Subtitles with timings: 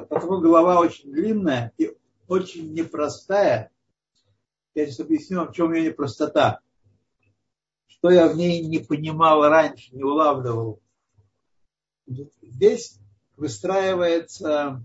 [0.00, 1.94] потому голова очень длинная и
[2.28, 3.70] очень непростая.
[4.74, 6.60] Я сейчас объясню вам, в чем ее непростота.
[7.86, 10.80] Что я в ней не понимал раньше, не улавливал.
[12.06, 12.98] Здесь
[13.36, 14.82] выстраивается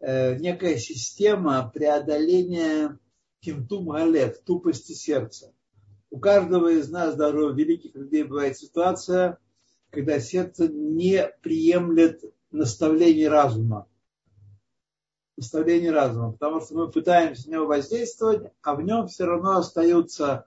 [0.00, 2.98] э, некая система преодоления
[3.40, 5.52] кимтум галев, тупости сердца.
[6.10, 9.38] У каждого из нас, даже у великих людей, бывает ситуация,
[9.90, 13.88] когда сердце не приемлет наставлений разума.
[15.36, 16.32] Наставление разума.
[16.32, 20.46] Потому что мы пытаемся на него воздействовать, а в нем все равно остаются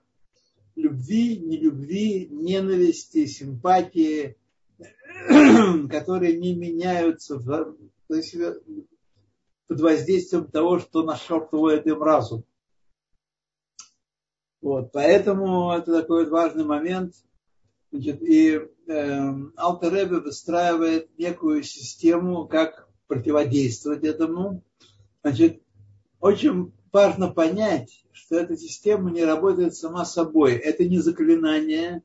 [0.76, 4.36] любви, нелюбви, ненависти, симпатии,
[5.90, 7.76] которые не меняются в,
[9.66, 12.44] под воздействием того, что нашептывает им разум.
[14.60, 17.14] Вот, поэтому это такой важный момент.
[17.90, 24.62] Значит, и э, Алтеребе выстраивает некую систему, как противодействовать этому.
[25.22, 25.60] Значит,
[26.20, 30.52] очень важно понять, что эта система не работает сама собой.
[30.54, 32.02] Это не заклинание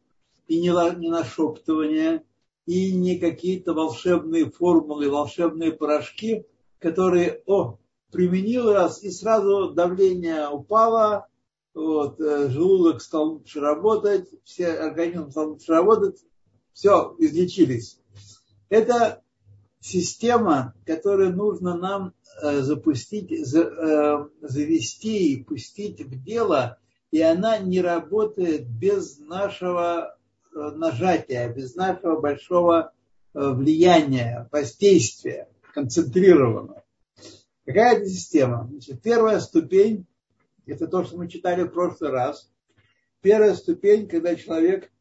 [0.47, 2.23] и не, не нашептывание,
[2.65, 6.45] и не какие-то волшебные формулы, волшебные порошки,
[6.79, 7.77] которые, о,
[8.11, 11.27] применил раз, и сразу давление упало,
[11.73, 16.23] вот, э, желудок стал лучше работать, все организм стал лучше работать,
[16.73, 17.99] все, излечились.
[18.69, 19.22] Это
[19.83, 26.79] система, которую нужно нам э, запустить, э, завести и пустить в дело,
[27.11, 30.17] и она не работает без нашего
[30.51, 32.93] нажатия, без нашего большого
[33.33, 36.83] влияния, воздействия, концентрированного.
[37.65, 38.67] Какая это система?
[38.69, 40.05] Значит, первая ступень
[40.65, 42.49] это то, что мы читали в прошлый раз.
[43.21, 44.91] Первая ступень, когда человек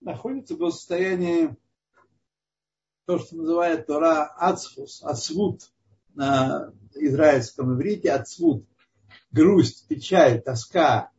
[0.00, 1.56] находится в состоянии,
[3.06, 5.70] то, что называют Тора ацфус, ацвут
[6.14, 8.66] на израильском иврите, ацвут,
[9.30, 11.10] грусть, печаль, тоска,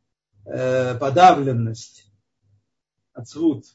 [0.45, 2.12] э, подавленность,
[3.13, 3.66] ацвут.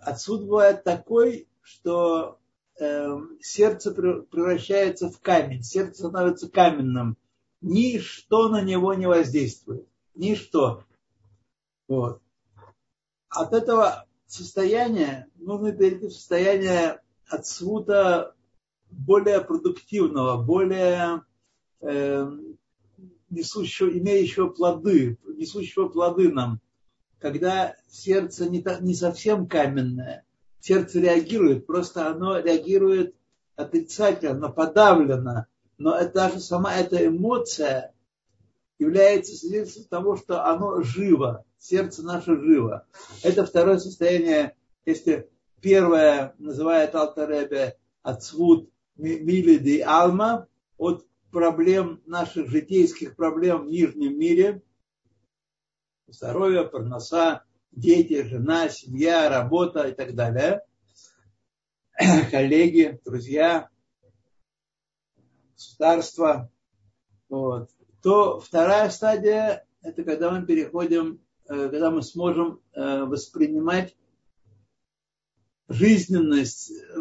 [0.00, 2.38] Ацвут бывает такой, что
[2.78, 7.16] э, сердце превращается в камень, сердце становится каменным,
[7.60, 9.86] ничто на него не воздействует.
[10.14, 10.84] Ничто.
[11.88, 12.20] Вот.
[13.28, 17.01] От этого состояния нужно перейти в состояние
[17.32, 18.34] отсвута
[18.90, 21.22] более продуктивного, более
[21.80, 22.30] э,
[23.30, 26.60] несущего, имеющего плоды, несущего плоды нам,
[27.18, 30.24] когда сердце не, не совсем каменное,
[30.60, 33.14] сердце реагирует, просто оно реагирует
[33.56, 35.46] отрицательно, подавлено,
[35.78, 37.94] но это, даже сама эта эмоция
[38.78, 42.86] является свидетельством того, что оно живо, сердце наше живо.
[43.22, 45.30] Это второе состояние, если
[45.62, 54.62] первое называет Алтаребе отсвут милиди алма, от проблем наших житейских проблем в нижнем мире,
[56.08, 60.66] здоровье, парноса, дети, жена, семья, работа и так далее,
[62.30, 63.70] коллеги, друзья,
[65.54, 66.50] государства,
[67.28, 67.70] вот,
[68.02, 73.96] то вторая стадия– это когда мы переходим, э, когда мы сможем э, воспринимать
[75.72, 77.00] жизненность, э,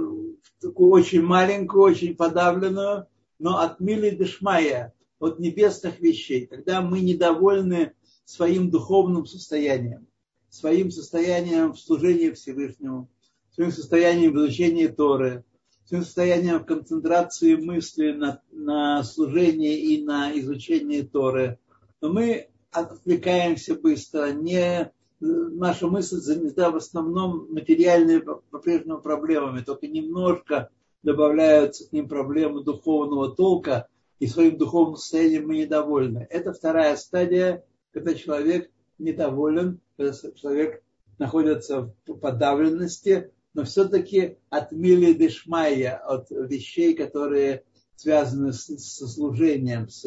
[0.59, 3.08] такую очень маленькую, очень подавленную,
[3.40, 7.94] но от мили дешмая, от небесных вещей, когда мы недовольны
[8.26, 10.08] своим духовным состоянием,
[10.50, 13.09] своим состоянием в служении Всевышнему,
[13.54, 15.44] своим состоянием в изучении Торы,
[15.86, 21.59] своим состоянием концентрации мысли на, на служение и на изучение Торы,
[22.00, 30.70] но мы отвлекаемся быстро, не, наша мысль занята в основном материальными по-прежнему проблемами, только немножко
[31.04, 33.88] добавляются к ним проблемы духовного толка,
[34.20, 36.28] и своим духовным состоянием мы недовольны.
[36.30, 40.84] Это вторая стадия, когда человек недоволен, когда человек
[41.18, 47.64] находится в подавленности, но все-таки от мили дешмая, от вещей, которые
[47.96, 50.03] связаны с, со служением, с,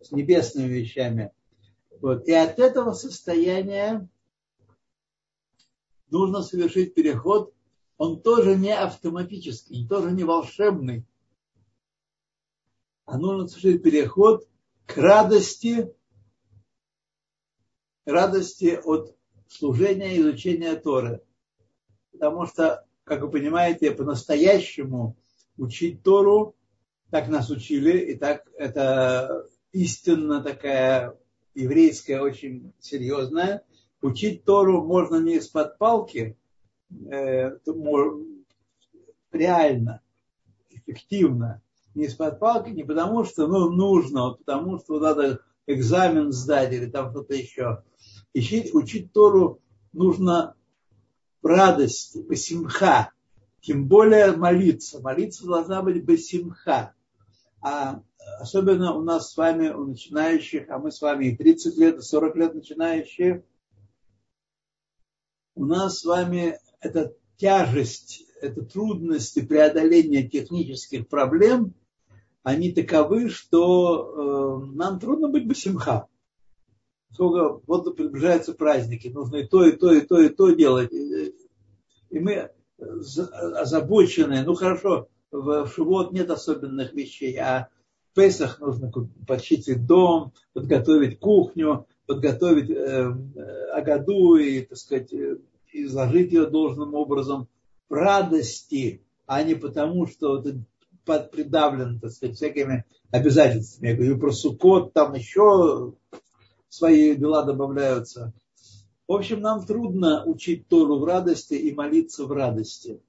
[0.00, 1.32] с небесными вещами.
[2.00, 2.26] Вот.
[2.26, 4.08] И от этого состояния
[6.10, 7.54] нужно совершить переход.
[7.96, 11.04] Он тоже не автоматический, тоже не волшебный.
[13.04, 14.48] А нужно совершить переход
[14.86, 15.92] к радости,
[18.04, 19.16] радости от
[19.48, 21.22] служения и изучения Торы
[22.20, 25.16] потому что, как вы понимаете, по-настоящему
[25.56, 26.54] учить Тору,
[27.10, 31.16] так нас учили, и так это истинно такая
[31.54, 33.64] еврейская, очень серьезная.
[34.02, 36.36] Учить Тору можно не из-под палки,
[37.10, 37.50] э,
[39.32, 40.00] реально.
[40.86, 41.62] фиктивно.
[41.94, 46.86] Не из-под палки, не потому что ну, нужно, а потому что надо экзамен сдать или
[46.86, 47.82] там что-то еще.
[48.34, 49.60] Учить, учить Тору
[49.92, 50.54] нужно
[51.42, 53.12] в радости, басимха.
[53.60, 55.00] Тем более молиться.
[55.00, 56.94] Молиться должна быть басимха.
[57.60, 58.02] А
[58.40, 62.02] особенно у нас с вами, у начинающих, а мы с вами и 30 лет, и
[62.02, 63.44] 40 лет начинающие,
[65.60, 71.74] у нас с вами эта тяжесть, эта трудности преодоления технических проблем,
[72.42, 76.06] они таковы, что э, нам трудно быть басимха.
[77.12, 80.92] Сколько вот приближаются праздники, нужно и то, и то, и то, и то делать.
[80.92, 87.68] И мы озабочены, ну хорошо, в Шивот нет особенных вещей, а
[88.10, 88.90] в Песах нужно
[89.26, 93.14] почистить дом, подготовить кухню, подготовить э,
[93.74, 95.12] Агаду и, так сказать,
[95.72, 97.48] э, изложить ее должным образом
[97.88, 100.64] в радости, а не потому, что ты
[101.04, 103.88] придавлен, так сказать, всякими обязательствами.
[103.88, 105.94] Я говорю про Сукот, там еще
[106.68, 108.32] свои дела добавляются.
[109.08, 113.00] В общем, нам трудно учить Тору в радости и молиться в радости.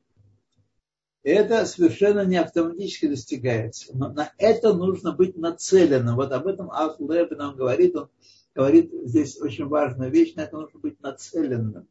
[1.23, 3.95] Это совершенно не автоматически достигается.
[3.95, 6.15] Но на это нужно быть нацеленным.
[6.15, 7.95] Вот об этом Афл нам говорит.
[7.95, 8.09] Он
[8.55, 10.33] говорит здесь очень важную вещь.
[10.33, 11.87] На это нужно быть нацеленным.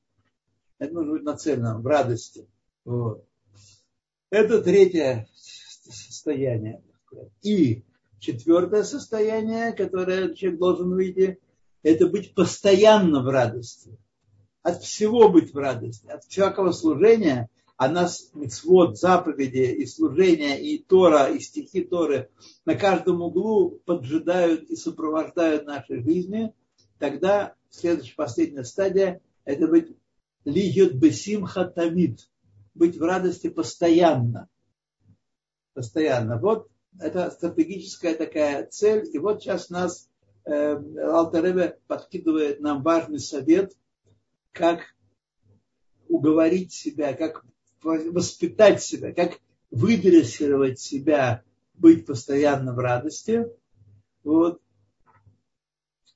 [0.81, 2.49] Это нужно быть нацеленным в радости.
[2.85, 3.25] Вот.
[4.31, 6.83] Это третье состояние.
[7.43, 7.85] И
[8.19, 11.39] четвертое состояние, которое человек должен выйти,
[11.85, 13.97] это быть постоянно в радости.
[14.63, 16.09] От всего быть в радости.
[16.09, 17.49] От всякого служения–
[17.81, 22.29] а нас мецвод, заповеди и служения, и Тора, и стихи Торы
[22.67, 26.53] на каждом углу поджидают и сопровождают нашей жизни,
[26.99, 29.97] тогда следующая, последняя стадия– это быть
[30.45, 32.29] льет бесим хатамид,
[32.75, 34.49] быть в радости постоянно.
[35.75, 36.39] Постоянно.
[36.39, 39.09] Вот это стратегическая такая цель.
[39.13, 40.09] И вот сейчас нас
[40.45, 43.77] э, Алтаребе подкидывает нам важный совет,
[44.53, 44.81] как
[46.09, 47.45] уговорить себя, как
[47.83, 49.39] воспитать себя, как
[49.71, 51.45] выдрессировать себя,
[51.75, 53.47] быть постоянно в радости.
[54.25, 54.61] Вот.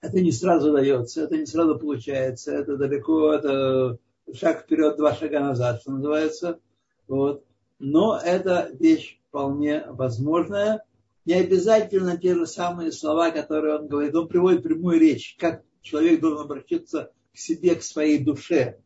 [0.01, 3.99] Это не сразу дается, это не сразу получается, это далеко, это
[4.35, 6.61] шаг вперед, два шага назад, что называется.
[7.09, 7.45] Вот.
[7.79, 10.85] Но это вещь вполне возможная.
[11.25, 14.15] Не обязательно те же самые слова, которые он говорит.
[14.15, 18.79] Он приводит прямую речь, как человек должен обратиться к себе, к своей душе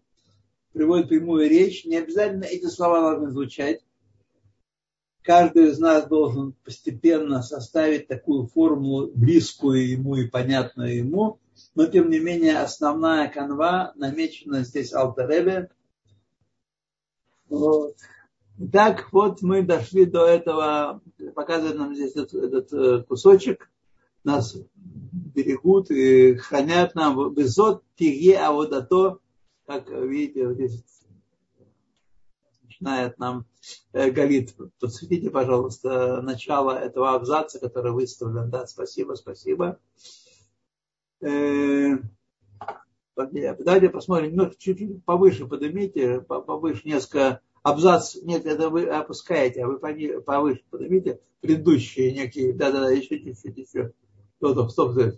[0.78, 3.80] приводит прямую речь, не обязательно эти слова должны звучать.
[5.22, 11.40] Каждый из нас должен постепенно составить такую формулу, близкую ему и понятную ему,
[11.74, 15.70] но тем не менее основная канва намечена здесь Алтаребе.
[17.48, 17.96] Вот.
[18.72, 21.00] Так вот мы дошли до этого,
[21.34, 23.70] показывает нам здесь этот, этот э, кусочек,
[24.24, 29.20] нас берегут и хранят нам везот тиге аводато
[29.68, 30.82] как видите, вот здесь
[32.62, 33.44] начинает нам
[33.92, 34.56] э, Галит.
[34.80, 38.48] Подсветите, пожалуйста, начало этого абзаца, который выставлен.
[38.48, 39.78] Да, спасибо, спасибо.
[41.20, 41.96] Э,
[43.16, 49.78] давайте посмотрим, ну, чуть-чуть повыше поднимите, повыше несколько абзац, нет, это вы опускаете, а вы
[50.20, 53.92] повыше поднимите предыдущие некие, да-да-да, еще чуть-чуть, еще.
[54.38, 55.14] Стоп, стоп, стоп.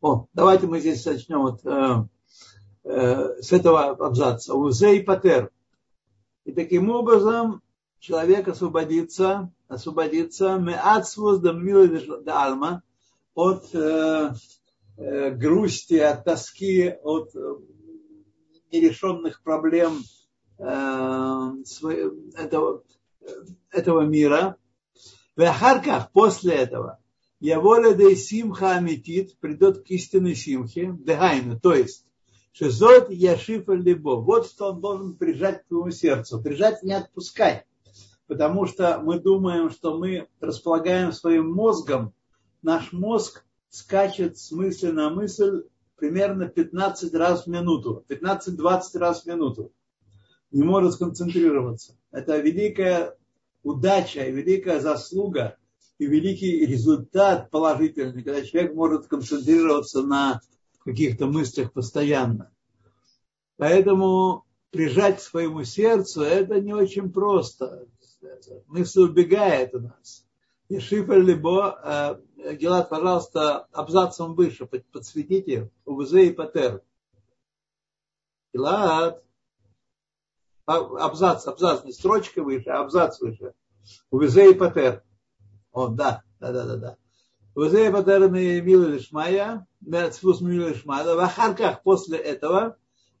[0.00, 2.04] О, давайте мы здесь начнем вот, э,
[2.84, 4.54] э, с этого абзаца.
[4.54, 5.50] Узе и патер.
[6.48, 7.60] И таким образом
[7.98, 12.82] человек освободится, освободится меацвус да да альма
[13.34, 14.32] от э,
[14.96, 17.54] э, грусти, от тоски, от э,
[18.72, 19.98] нерешенных проблем
[20.58, 22.82] э, своего, этого,
[23.70, 24.56] этого мира.
[25.36, 26.98] В Ахарках, после этого,
[27.40, 32.06] я воля да симха аметит придет к истинной симхе, дегайну, то есть,
[32.58, 34.16] шизот яшифа либо.
[34.16, 36.42] Вот что он должен прижать к твоему сердцу.
[36.42, 37.64] Прижать не отпускать.
[38.26, 42.12] Потому что мы думаем, что мы располагаем своим мозгом.
[42.62, 45.64] Наш мозг скачет с мысли на мысль
[45.96, 48.04] примерно 15 раз в минуту.
[48.08, 49.72] 15-20 раз в минуту.
[50.50, 51.96] Не может сконцентрироваться.
[52.10, 53.16] Это великая
[53.62, 55.56] удача великая заслуга–
[55.98, 60.40] и великий результат положительный, когда человек может концентрироваться на
[60.88, 62.50] каких-то мыслях постоянно.
[63.56, 67.86] Поэтому прижать к своему сердцу это не очень просто.
[68.66, 70.24] Мысль убегает у нас.
[70.68, 76.82] Ешифер либо, э, Гелат, пожалуйста, абзацем выше, подсветите, УВЗ и Патер.
[78.52, 79.22] Гелат,
[80.66, 80.76] а,
[81.06, 83.54] абзац, абзац, не строчка выше, а абзац выше.
[84.10, 85.02] УВЗ и Патер.
[85.72, 86.96] О, да, да, да, да, да.
[87.54, 92.76] УВЗ и Патер милы лишмая, мецфус милы в после этого,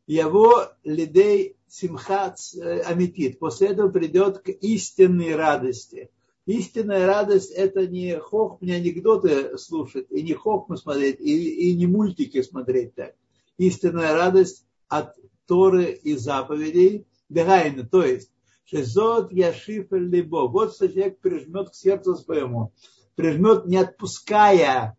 [0.06, 2.38] его лидей симхат
[2.86, 3.38] амитит.
[3.38, 6.10] После этого придет к истинной радости.
[6.46, 11.86] Истинная радость это не хох, мне анекдоты слушать, и не хохму смотреть, и, и не
[11.86, 13.14] мультики смотреть так.
[13.58, 15.14] Истинная радость от
[15.46, 18.30] Торы и заповедей, Дегайна, то есть,
[18.64, 20.48] Шезот Яшиф Либо.
[20.48, 22.72] Вот что человек прижмет к сердцу своему,
[23.18, 24.96] прижмет не отпуская.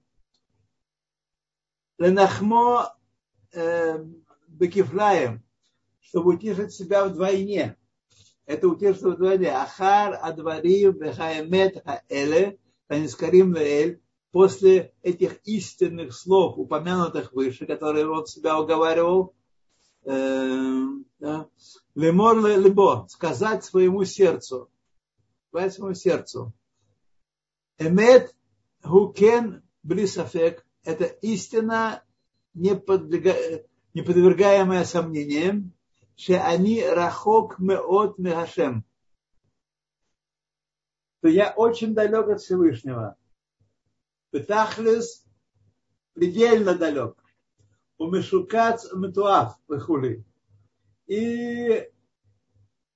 [1.97, 2.93] Ленахмо
[3.53, 4.05] э,
[6.01, 7.77] чтобы утешить себя вдвойне.
[8.45, 9.51] Это утешится вдвойне.
[9.51, 18.59] Ахар Адварим Бехаемет Хаэле Танискарим Леэль после этих истинных слов, упомянутых выше, которые он себя
[18.59, 19.33] уговаривал,
[20.03, 20.83] э,
[21.95, 24.69] лемор лебо, сказать своему сердцу,
[25.47, 26.53] сказать своему сердцу.
[27.79, 28.35] Эмет
[28.83, 32.03] гукен блисафек, это истина,
[32.53, 35.71] не, подвергаемая сомнениям,
[36.17, 38.83] что они рахок меот мегашем,
[41.21, 43.15] то я очень далек от Всевышнего.
[44.31, 45.25] Петахлис
[46.13, 47.15] предельно далек.
[47.97, 50.25] У Мешукац Метуав выхули.
[51.07, 51.89] И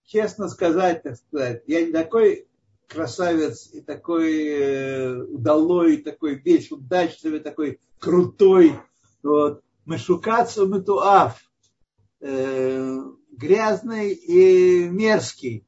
[0.03, 2.47] честно сказать, так сказать, я не такой
[2.87, 8.79] красавец и такой э, удалой, такой весь удачливый, такой крутой.
[9.21, 9.61] Вот.
[9.85, 11.39] Мешукацу метуав.
[12.19, 15.65] Э, грязный и мерзкий.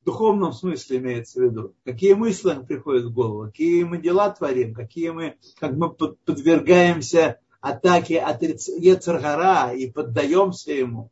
[0.00, 1.74] В духовном смысле имеется в виду.
[1.84, 8.20] Какие мысли приходят в голову, какие мы дела творим, какие мы, как мы подвергаемся атаке
[8.20, 8.68] отриц...
[8.68, 11.10] Ецаргара и поддаемся ему.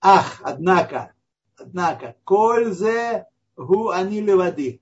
[0.00, 1.12] Ах, однако,
[1.56, 3.26] однако, кользе
[3.64, 4.80] гу они левады.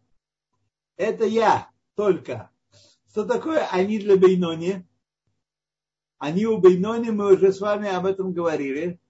[0.97, 2.50] Это я только.
[3.11, 4.87] Что такое они для Бейнони?
[6.18, 9.00] Они у Бейнони, мы уже с вами об этом говорили.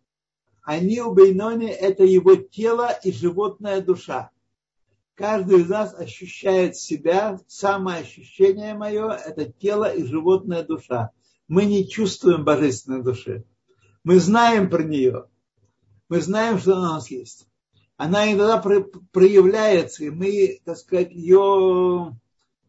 [0.62, 4.30] Они у Бейнони– это его тело и животная душа.
[5.14, 11.12] Каждый из нас ощущает себя, самое ощущение мое– это тело и животная душа
[11.48, 13.44] мы не чувствуем божественной души.
[14.04, 15.25] Мы знаем про нее.
[16.08, 17.48] Мы знаем, что она у нас есть.
[17.98, 22.16] Она иногда проявляется, и мы, так сказать, ее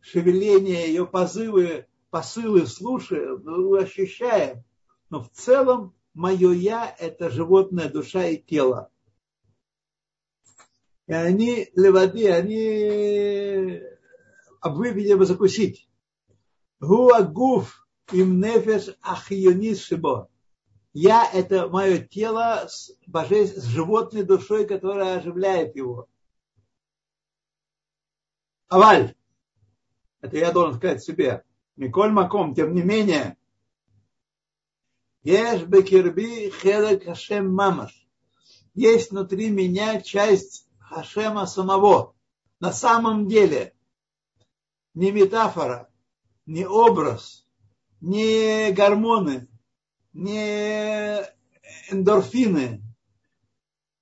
[0.01, 4.63] шевеление, ее позывы, посылы слушаем, мы ощущаем.
[5.11, 8.89] Но в целом мое я– это животная душа и тело.
[11.05, 13.83] И они, левады, они
[14.61, 15.87] обвывели закусить.
[16.79, 20.27] Гуагуф им нефеш ахионис шибо.
[20.93, 23.57] Я– это мое тело с, божеств...
[23.57, 26.07] с животной душой, которая оживляет его.
[28.67, 29.15] Аваль.
[30.21, 31.43] Это я должен сказать себе.
[31.75, 33.37] Миколь Маком, тем не менее,
[35.23, 38.07] Еш бекирби хелек Хашем мамаш.
[38.73, 42.15] Есть внутри меня часть Хашема самого.
[42.59, 43.73] На самом деле.
[44.93, 45.89] Не метафора,
[46.45, 47.45] не образ,
[48.01, 49.48] не гормоны,
[50.19, 51.25] не
[51.89, 52.83] эндорфины,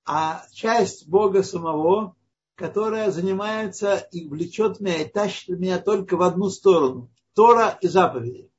[0.03, 2.15] а часть Бога самого,
[2.55, 7.11] которая занимается и влечет меня, и тащит меня только в одну сторону.
[7.33, 8.49] Тора и заповеди.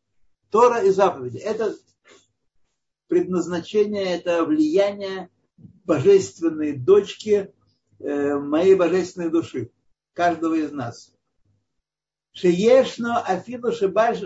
[0.51, 1.39] Тора и заповеди.
[1.39, 1.75] Это
[3.09, 7.53] предназначение, это влияние божественной дочки
[7.99, 9.73] э, моей божественной души,
[10.13, 11.13] каждого из нас.
[12.33, 14.21] Шеешно афину шибаш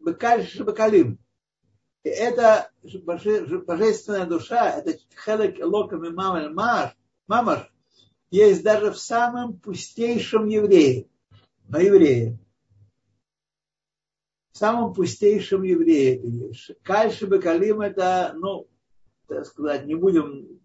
[0.00, 1.18] Бекалим.
[2.04, 2.70] И это
[3.04, 6.92] божественная душа, это хелек локами мамаш,
[7.26, 7.70] мамаш,
[8.30, 11.08] есть даже в самом пустейшем еврее,
[11.68, 12.38] на еврее.
[14.52, 16.52] В самом пустейшем еврее.
[16.82, 18.68] Кальши Бекалим это, ну,
[19.26, 20.60] так сказать, не будем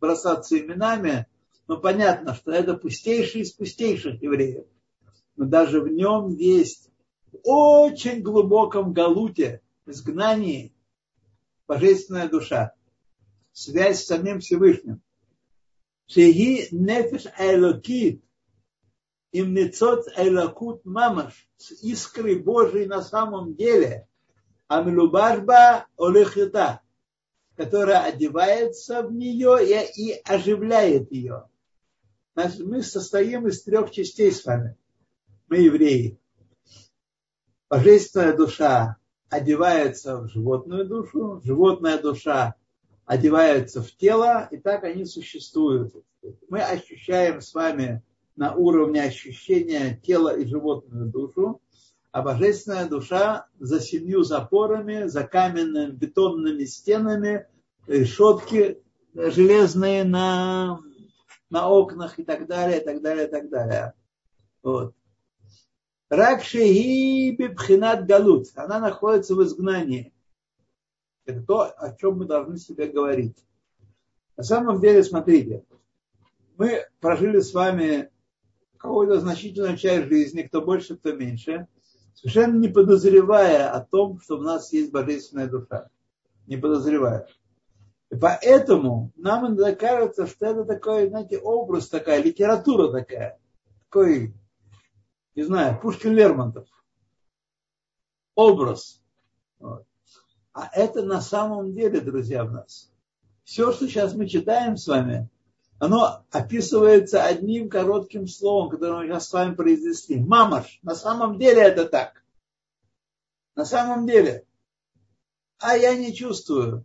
[0.00, 1.26] бросаться именами,
[1.66, 4.66] но понятно, что это пустейший из пустейших евреев.
[5.36, 6.90] Но даже в нем есть
[7.44, 10.74] очень глубоком галуте, изгнании,
[11.68, 12.72] божественная душа,
[13.52, 15.00] связь с самим Всевышним.
[16.06, 18.24] Шеги нефиш айлокит,
[19.30, 24.08] им нецот айлокут мамаш, с искрой Божией на самом деле,
[24.66, 26.80] амилубарба олехита,
[27.54, 31.48] которая одевается в нее и, оживляет ее.
[32.34, 34.76] Мы состоим из трех частей с вами–
[35.48, 36.20] мы евреи.
[37.70, 38.97] Божественная душа
[39.30, 42.54] одевается в животную душу, животная душа
[43.04, 45.94] одевается в тело, и так они существуют.
[46.48, 48.02] Мы ощущаем с вами
[48.36, 51.60] на уровне ощущения тела и животную душу,
[52.12, 57.46] а божественная душа за семью запорами, за каменными бетонными стенами,
[57.86, 58.82] решетки
[59.14, 60.80] железные на,
[61.50, 63.94] на окнах и так далее, и так далее, и так далее.
[64.62, 64.94] Вот.
[66.10, 68.48] Ракши бибхинат галут.
[68.54, 70.12] Она находится в изгнании.
[71.26, 73.36] Это то, о чем мы должны себе говорить.
[74.36, 75.64] На самом деле, смотрите,
[76.56, 78.10] мы прожили с вами
[78.78, 81.66] какую-то значительную часть жизни, кто больше, кто меньше,
[82.14, 85.90] совершенно не подозревая о том, что у нас есть божественная душа.
[86.46, 87.28] Не подозревая.
[88.10, 93.38] И поэтому нам иногда кажется, что это такой, знаете, образ такая, литература такая.
[93.84, 94.34] Такой
[95.38, 96.66] не знаю, Пушкин Лермонтов.
[98.34, 99.00] Образ.
[99.60, 99.86] Вот.
[100.52, 102.90] А это на самом деле, друзья, в нас.
[103.44, 105.28] Все, что сейчас мы читаем с вами,
[105.78, 110.18] оно описывается одним коротким словом, которое мы сейчас с вами произнесли.
[110.18, 110.80] Мамаш.
[110.82, 112.24] На самом деле это так.
[113.54, 114.44] На самом деле.
[115.60, 116.84] А я не чувствую.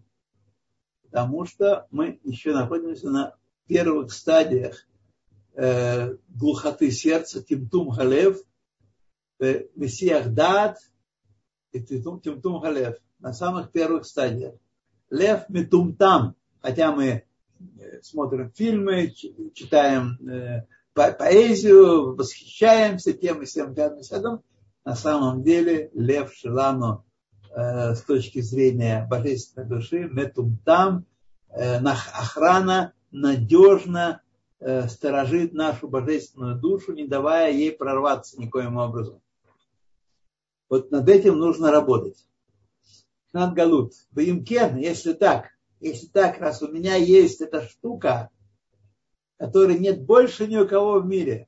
[1.05, 4.86] Потому что мы еще находимся на первых стадиях
[5.55, 8.38] э, глухоты сердца, тимтум халев,
[9.39, 10.77] э, мессиях дат
[11.72, 14.55] и тимтум халев на самых первых стадиях.
[15.10, 19.13] Лев метумтам, хотя мы э, смотрим фильмы,
[19.53, 24.43] читаем э, поэзию, восхищаемся тем и всем пятым садом,
[24.86, 27.05] на самом деле лев Шилану
[27.55, 31.05] с точки зрения божественной души, метумтам,
[31.51, 34.23] охрана надежно Э,
[34.88, 39.22] сторожит нашу божественную душу, не давая ей прорваться никоим образом.
[40.70, 42.25] Вот над этим нужно работать.
[43.34, 43.93] Над Галут.
[44.12, 48.29] Баимкен, если так, если так, раз у меня есть эта штука,
[49.37, 51.48] которой нет больше ни у кого в мире,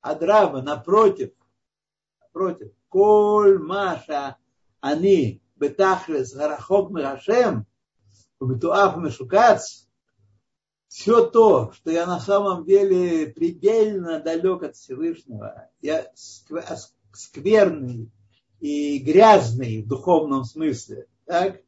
[0.00, 1.32] а драма напротив,
[2.20, 4.36] напротив, коль маша
[4.80, 7.66] они бетахлес гарахок мирашем,
[8.38, 9.83] бетуав мешукац,
[10.94, 16.08] все то, что я на самом деле предельно далек от Всевышнего, я
[17.12, 18.12] скверный
[18.60, 21.60] и грязный в духовном смысле, так?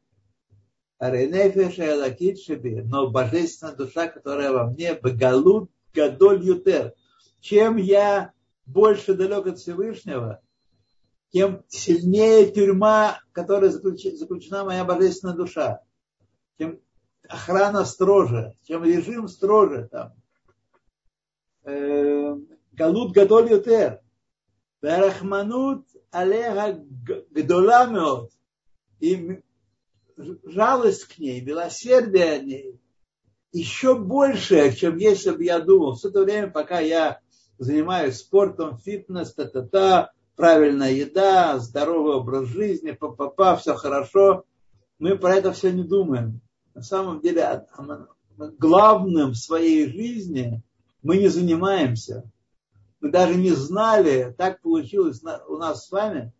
[2.85, 6.93] но божественная душа, которая во мне, багалут гадоль ютер.
[7.41, 8.31] Чем я
[8.65, 10.41] больше далек от Всевышнего,
[11.31, 15.81] тем сильнее тюрьма, которая заключена моя божественная душа.
[16.57, 16.79] Тем
[17.29, 20.13] охрана строже, чем режим строже там.
[21.63, 22.35] Э,
[22.71, 24.01] галут гадоль ютер.
[24.81, 26.83] Верахманут алега
[27.31, 28.31] гдола меот.
[28.99, 29.41] И
[30.43, 32.79] жалость к ней, милосердие о ней
[33.51, 35.95] еще больше, чем если бы я думал.
[35.95, 37.19] Все это время, пока я
[37.57, 44.45] занимаюсь спортом, фитнес, та-та-та, правильная еда, здоровый образ жизни, па-па-па, все хорошо.
[44.99, 46.41] Мы про это все не думаем
[46.77, 47.65] на самом деле
[48.37, 50.61] главным в своей жизни
[51.01, 52.29] мы не занимаемся.
[53.01, 56.31] Мы даже не знали, так получилось у нас с вами,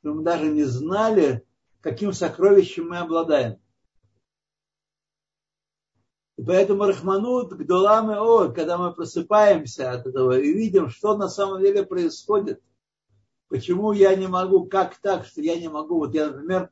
[0.00, 1.46] что мы даже не знали,
[1.80, 3.58] каким сокровищем мы обладаем.
[6.36, 11.62] И поэтому Рахманут Гдулам О, когда мы просыпаемся от этого и видим, что на самом
[11.62, 12.62] деле происходит,
[13.48, 16.70] почему я не могу, как так, что я не могу, вот я, например,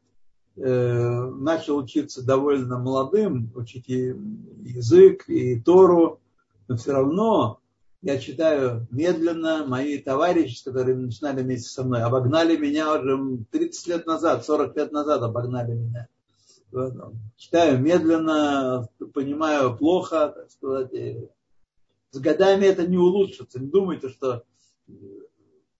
[0.56, 4.14] начал учиться довольно молодым, учить и
[4.62, 6.20] язык, и Тору,
[6.68, 7.60] но все равно
[8.02, 9.64] я читаю медленно.
[9.66, 14.92] Мои товарищи, которые начинали вместе со мной, обогнали меня уже 30 лет назад, 40 лет
[14.92, 16.08] назад обогнали меня.
[17.36, 20.90] Читаю медленно, понимаю плохо, так сказать.
[22.10, 23.58] С годами это не улучшится.
[23.58, 24.44] Не думайте, что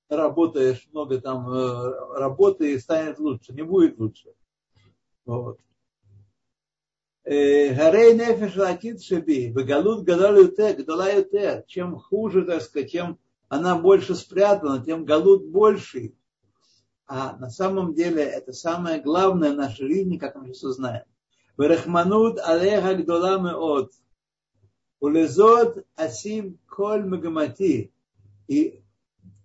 [0.08, 3.52] работаешь много там э, работы и станет лучше.
[3.52, 4.30] Не будет лучше.
[5.24, 5.58] Вот.
[7.24, 11.62] הרי נפש אלוקית שבי, בגלות גדול יותר, גדולה.
[11.66, 16.14] Чем хуже, так сказать, чем она больше спрятана, тем галут больший.
[17.06, 21.04] А на самом деле это самое главное в нашей жизни, как мы сейчас узнаем.
[21.56, 23.92] והרחמנות עליה גדולה מאוד.
[25.00, 27.92] ולזאת אשים כל מגמתי.
[28.48, 28.82] И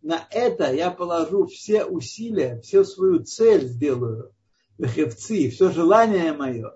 [0.01, 4.33] на это я положу все усилия, всю свою цель сделаю
[4.79, 6.75] вехевци, все желание мое,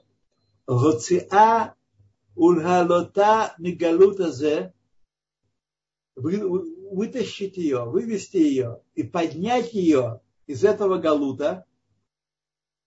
[2.36, 4.74] ульгалота мигалута зе,
[6.16, 11.66] вытащить ее, вывести ее и поднять ее из этого галута,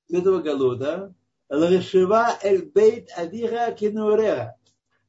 [0.09, 1.15] из этого галута,
[1.49, 4.57] Лрешива эль бейт авира кинурера,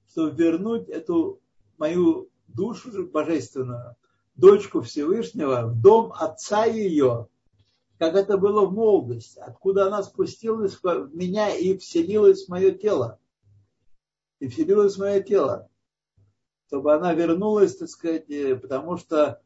[0.10, 1.42] чтобы вернуть эту
[1.78, 3.96] мою душу божественную,
[4.36, 7.28] дочку Всевышнего, в дом отца ее,
[7.98, 13.20] как это было в молодости, откуда она спустилась в меня и вселилась в мое тело.
[14.40, 15.70] И вселилась в мое тело.
[16.68, 19.42] Чтобы она вернулась, так сказать, э, потому что,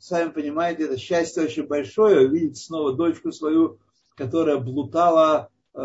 [0.00, 3.78] сами понимаете, это счастье очень большое, увидеть снова дочку свою,
[4.16, 5.78] которая блутала э,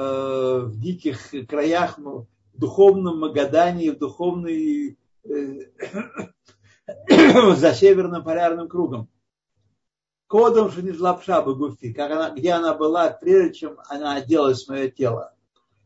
[0.66, 5.60] в диких краях, в духовном Магадании, в духовной э,
[7.56, 9.10] за северным полярным кругом.
[10.34, 15.36] Кодом Шанижлапша Багуфи, как она, где она была, прежде чем она оделась в мое тело.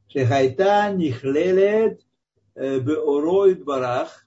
[0.07, 2.01] Шехайта Нихлелет
[2.55, 4.25] э, Беороид Барах,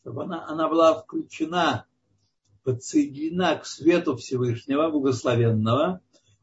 [0.00, 1.86] чтобы она, она была включена,
[2.62, 6.00] подсоединена к свету Всевышнего, Благословенного,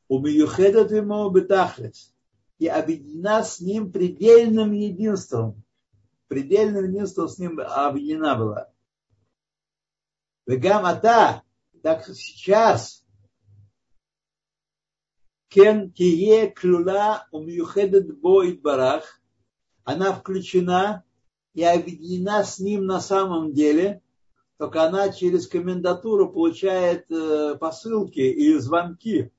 [0.10, 2.14] у Миюхедат ему Бетахлес,
[2.60, 5.64] и объединена с ним предельным единством.
[6.28, 8.70] Предельным единством с ним объединена была.
[10.46, 11.42] Вегамата,
[11.86, 13.06] так сейчас,
[15.50, 19.22] кен тие клюла умюхедет боит барах,
[19.84, 21.04] она включена
[21.54, 24.02] и объединена с ним на самом деле,
[24.58, 29.32] только она через комендатуру получает э, посылки или звонки.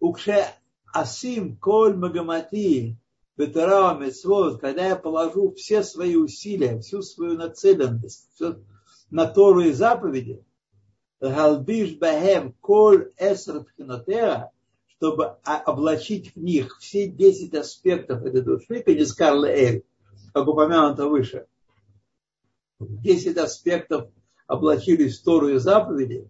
[0.00, 0.46] Укше
[0.92, 2.96] асим коль магамати
[3.36, 8.58] ветерава когда я положу все свои усилия, всю свою нацеленность, все,
[9.10, 10.44] на Тору и заповеди,
[11.20, 13.66] галбиш бахем коль эср
[14.86, 19.84] чтобы облачить в них все 10 аспектов этой души, Пенискар Эль,
[20.34, 21.46] как упомянуто выше.
[22.78, 24.10] 10 аспектов
[24.46, 26.28] облачились в Тору и заповеди.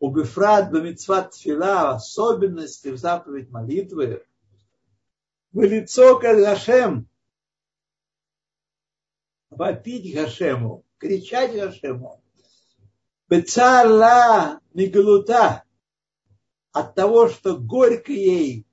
[0.00, 4.24] У Бифрат Бамитсват Тфила особенности в заповедь молитвы.
[5.52, 7.06] В лицо Гашем.
[9.50, 12.22] Вопить Гашему кричать Гашему.
[13.28, 15.64] Бецарла мигалута
[16.70, 18.64] от того, что горько ей,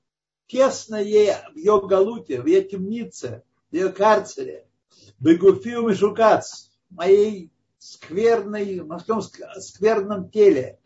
[0.46, 4.68] тесно ей в ее галуте, в ее темнице, в ее карцере.
[5.20, 10.80] Бегуфиу мишукац, моей скверной, в моем скверном теле.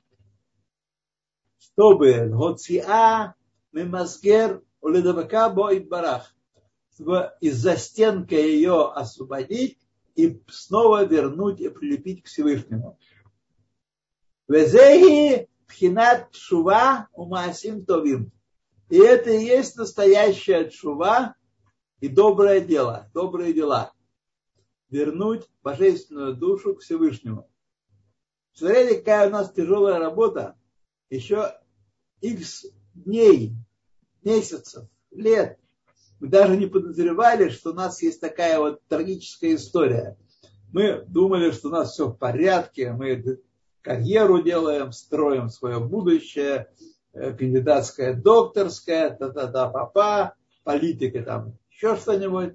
[1.58, 3.36] Чтобы гоциа
[3.74, 6.34] мимасгер уледавака бо барах,
[7.42, 9.83] из-за стенка ее освободить
[10.16, 13.00] и снова вернуть и прилепить к Всевышнему.
[14.48, 18.32] Везеги пхинат шува умасим товим.
[18.90, 21.36] И это и есть настоящая шува
[22.00, 23.94] и доброе дело, добрые дела.
[24.90, 27.50] Вернуть божественную душу к Всевышнему.
[28.54, 30.56] Смотрите, какая у нас тяжелая работа.
[31.10, 31.58] Еще
[32.22, 33.56] x дней,
[34.22, 35.60] месяцев, лет
[36.24, 40.16] мы даже не подозревали, что у нас есть такая вот трагическая история.
[40.72, 43.42] Мы думали, что у нас все в порядке, мы
[43.82, 46.70] карьеру делаем, строим свое будущее,
[47.12, 52.54] э, кандидатская, докторская, та-та-та, папа, политика там, еще что-нибудь.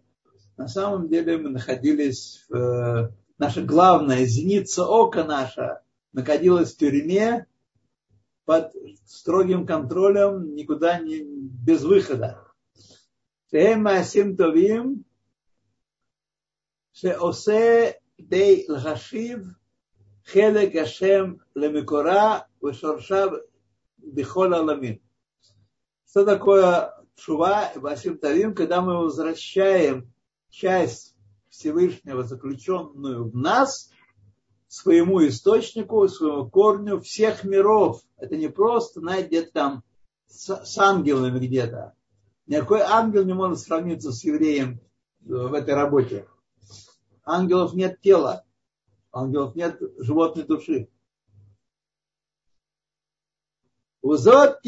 [0.56, 5.82] На самом деле мы находились, в, э, наша главная зеница ока наша
[6.14, 7.44] находилась в тюрьме
[8.46, 8.72] под
[9.04, 12.47] строгим контролем, никуда не, без выхода.
[13.51, 14.95] שהם מעשים טובים
[16.93, 19.39] שעושה כדי להשיב
[20.25, 23.29] חלק השם למקורה ושורשיו
[23.99, 24.95] בכל העולמים.
[26.05, 30.11] Что такое Шува и Басим Тавим, когда мы возвращаем
[30.49, 31.15] часть
[31.49, 33.91] Всевышнего, заключенную в нас,
[34.67, 38.01] своему источнику, своему корню всех миров.
[38.17, 39.83] Это не просто, знаете, где-то там
[40.27, 41.93] с, с ангелами где-то,
[42.48, 44.80] Никакой ангел не может сравниться с евреем
[45.20, 46.26] в этой работе.
[47.22, 48.42] Ангелов нет тела.
[49.12, 50.88] Ангелов нет животной души.
[54.00, 54.60] Узот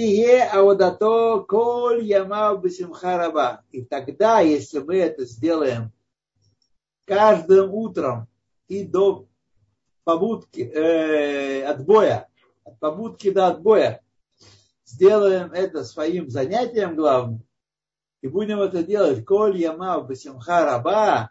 [0.52, 3.64] аудато коль ямав бисимхараба.
[3.70, 5.90] И тогда, если мы это сделаем
[7.06, 8.28] каждым утром
[8.68, 9.26] и до
[10.04, 12.28] побудки, э, отбоя,
[12.62, 14.02] от побудки до отбоя,
[14.84, 17.42] сделаем это своим занятием главным,
[18.22, 19.24] и будем это делать.
[19.24, 21.30] Коль ямав басимха раба.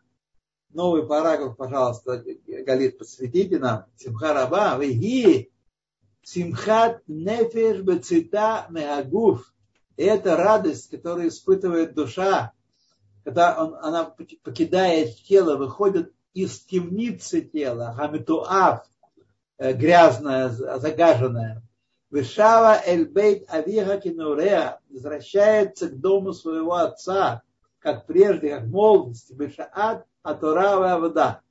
[0.71, 3.85] Новый параграф, пожалуйста, Галит, посвятите нам.
[3.95, 4.77] Симха раба.
[4.77, 5.51] Веги
[6.23, 9.53] симхат нефеш бецита меагуф.
[9.97, 12.53] Это радость, которую испытывает душа,
[13.23, 18.87] когда он, она покидает тело, выходит из темницы тела, хамитуав,
[19.57, 20.49] э, грязная,
[22.09, 27.43] загаженная, Вышава Эльбейт Авиха Кинуреа возвращается к дому своего отца,
[27.79, 31.41] как прежде, как в молодости, Вышаат Атурава Авда.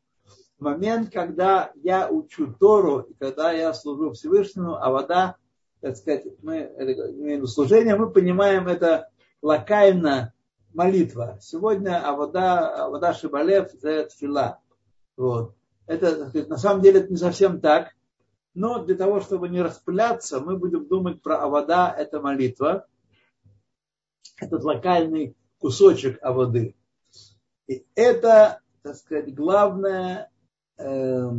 [0.58, 5.36] В момент, когда я учу Тору, и когда я служу Всевышнему, а вода,
[5.80, 9.08] так сказать, мы, имеем служение, мы понимаем это
[9.40, 10.32] локально
[10.74, 11.38] молитва.
[11.40, 14.58] Сегодня Авода, Авода Шибалев, это фила.
[15.16, 15.54] Вот.
[15.86, 17.94] Это, на самом деле, это не совсем так.
[18.58, 22.88] Но для того, чтобы не распыляться, мы будем думать про Авода, это молитва.
[24.40, 26.74] Этот локальный кусочек Аводы.
[27.68, 30.32] И это, так сказать, главная
[30.76, 31.30] э,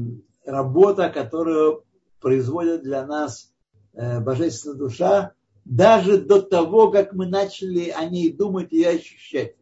[0.45, 1.83] работа, которую
[2.21, 3.53] производит для нас
[3.91, 5.33] э, Божественная душа,
[5.65, 9.57] даже до того, как мы начали о ней думать и ощущать.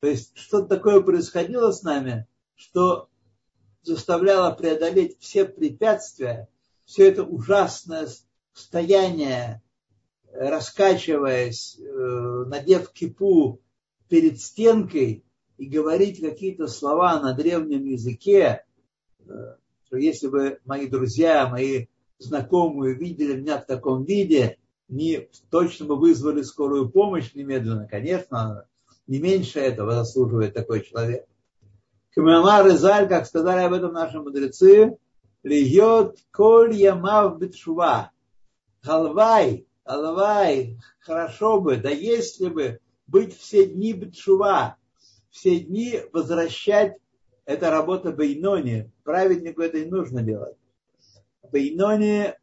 [0.00, 3.10] То есть что-то такое происходило с нами, что
[3.82, 6.48] заставляло преодолеть все препятствия,
[6.84, 8.08] все это ужасное
[8.52, 9.62] состояние,
[10.32, 13.60] раскачиваясь, э, надев кипу
[14.08, 15.24] перед стенкой
[15.56, 18.64] и говорить какие-то слова на древнем языке,
[19.20, 19.32] э,
[19.86, 21.86] что если бы мои друзья, мои
[22.18, 28.66] знакомые видели меня в таком виде, не точно бы вызвали скорую помощь немедленно, конечно,
[29.06, 31.26] не меньше этого заслуживает такой человек.
[32.14, 34.96] Камамар и Заль, как сказали об этом наши мудрецы,
[35.44, 38.10] льет коль ямав битшува.
[38.82, 44.76] Халвай, халвай, хорошо бы, да если бы быть все дни битшува,
[45.30, 46.96] все дни возвращать,
[47.44, 50.56] это работа Бейнони, праведнику это не нужно делать.
[51.52, 52.34] Бейнони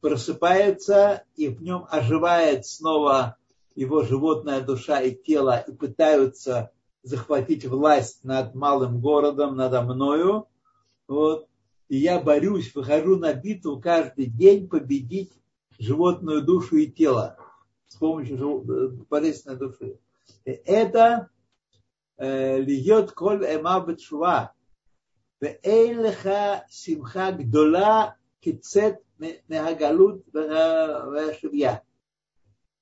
[0.00, 3.36] просыпается, и в нем оживает снова
[3.74, 6.70] его животная душа и тело, и пытаются
[7.02, 10.46] захватить власть над малым городом, надо мною.
[11.08, 11.48] Вот
[11.87, 15.31] И я борюсь, выхожу на битву каждый день победить
[15.79, 17.37] животную душу и тело
[17.87, 19.99] с помощью божественной души.
[20.45, 21.29] И это
[22.17, 24.53] э, льет коль эма бетшува.
[25.41, 26.29] ואין לך
[26.69, 28.09] שמחה גדולה
[28.41, 28.95] кицет
[29.49, 31.83] мегагалут вешевья.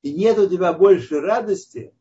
[0.04, 1.94] И нет у тебя больше радости,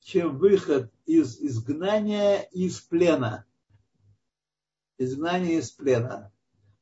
[0.00, 3.44] чем выход из изгнания из плена.
[4.98, 6.32] Изгнание из плена.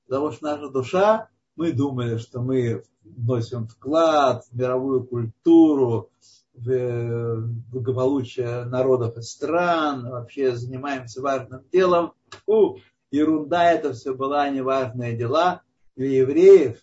[0.08, 6.10] Потому что наша душа, мы думали, что мы вносим вклад в мировую культуру,
[6.54, 7.42] в
[7.72, 12.14] благополучие народов и стран, вообще занимаемся важным делом.
[12.46, 12.78] У,
[13.12, 15.62] ерунда это все была, неважные дела
[15.96, 16.82] для евреев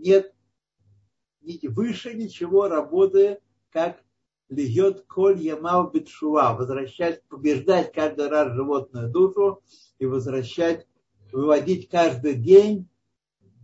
[0.00, 0.32] нет
[1.68, 4.02] выше ничего работы, как
[4.48, 9.62] льет коль ямав битшува, возвращать, побеждать каждый раз животную душу
[9.98, 10.86] и возвращать,
[11.32, 12.88] выводить каждый день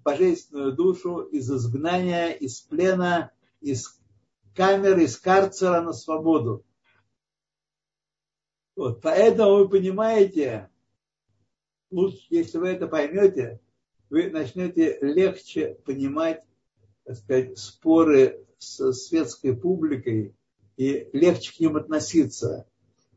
[0.05, 4.01] божественную душу из изгнания, из плена, из
[4.55, 6.65] камеры, из карцера на свободу.
[8.77, 10.71] Вот, поэтому вы понимаете,
[11.91, 13.61] лучше, если вы это поймете,
[14.11, 16.43] вы начнете легче понимать,
[17.05, 20.35] так сказать, споры с светской публикой
[20.77, 22.69] и легче к ним относиться.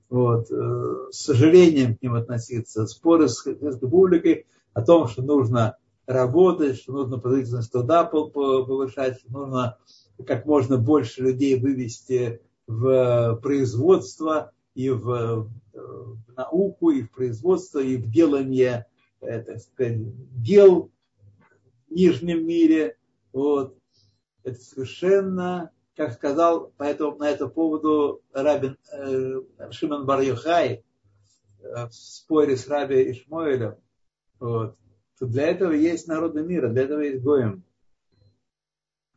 [0.09, 2.87] Вот, э, с сожалением к ним относиться.
[2.87, 9.31] Споры с светской публикой о том, что нужно работать, что нужно производительность труда повышать, что
[9.31, 9.77] нужно
[10.25, 17.97] как можно больше людей вывести в производство и в, в науку, и в производство, и
[17.97, 18.87] в делание
[19.21, 19.97] Э, так сказать,
[20.41, 20.91] дел
[21.87, 22.97] в нижнем мире.
[23.33, 23.77] Вот.
[24.43, 30.77] Это совершенно, как сказал по этому, на это поводу Рабин, э, Шимон бар э,
[31.59, 33.75] в споре с Раби Ишмоэлем,
[34.39, 34.77] вот,
[35.19, 37.65] то для этого есть народы мира, для этого есть Гоем.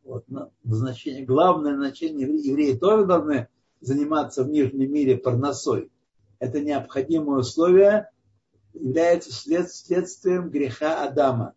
[0.02, 0.24] Вот,
[0.64, 3.46] значение, главное значение евреи тоже должны
[3.80, 5.92] заниматься в нижнем мире парносой.
[6.40, 8.10] Это необходимое условие
[8.72, 11.54] является след, следствием греха Адама.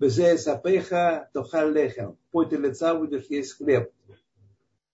[0.00, 2.12] Безея сапеха тохал лехем.
[2.12, 3.92] В поте лица будешь есть хлеб.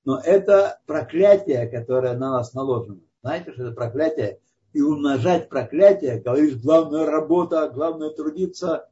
[0.05, 3.01] Но это проклятие, которое на нас наложено.
[3.23, 4.41] Знаете, что это проклятие?
[4.73, 8.89] И умножать проклятие, говоришь, главная работа, главное трудиться.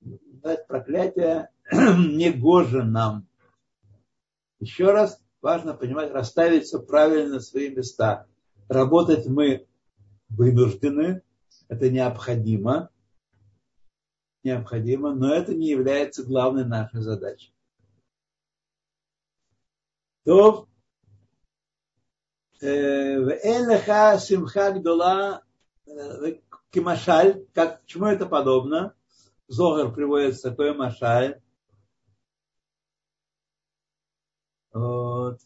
[0.00, 3.26] Дать проклятие не гоже нам.
[4.60, 8.26] Еще раз важно понимать, расставить все правильно на свои места.
[8.68, 9.66] Работать мы
[10.30, 11.22] вынуждены,
[11.68, 12.90] это необходимо,
[14.48, 17.54] необходимо, но это не является главной нашей задачей.
[20.24, 20.68] То
[22.60, 25.44] э, в Элеха Симха Гдула
[25.86, 28.94] э, Кимашаль, как, чему это подобно?
[29.46, 31.40] Зогар приводит такой машаль.
[34.72, 35.40] Вот.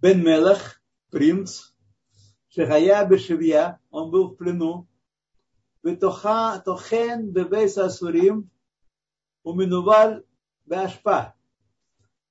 [0.00, 1.72] Бен Мелах, принц,
[2.48, 4.88] Шехая Бешевья, он был в плену,
[5.96, 8.50] Тохен Бебейс Асурим,
[9.42, 10.24] Уминуваль
[10.66, 11.34] Башпа.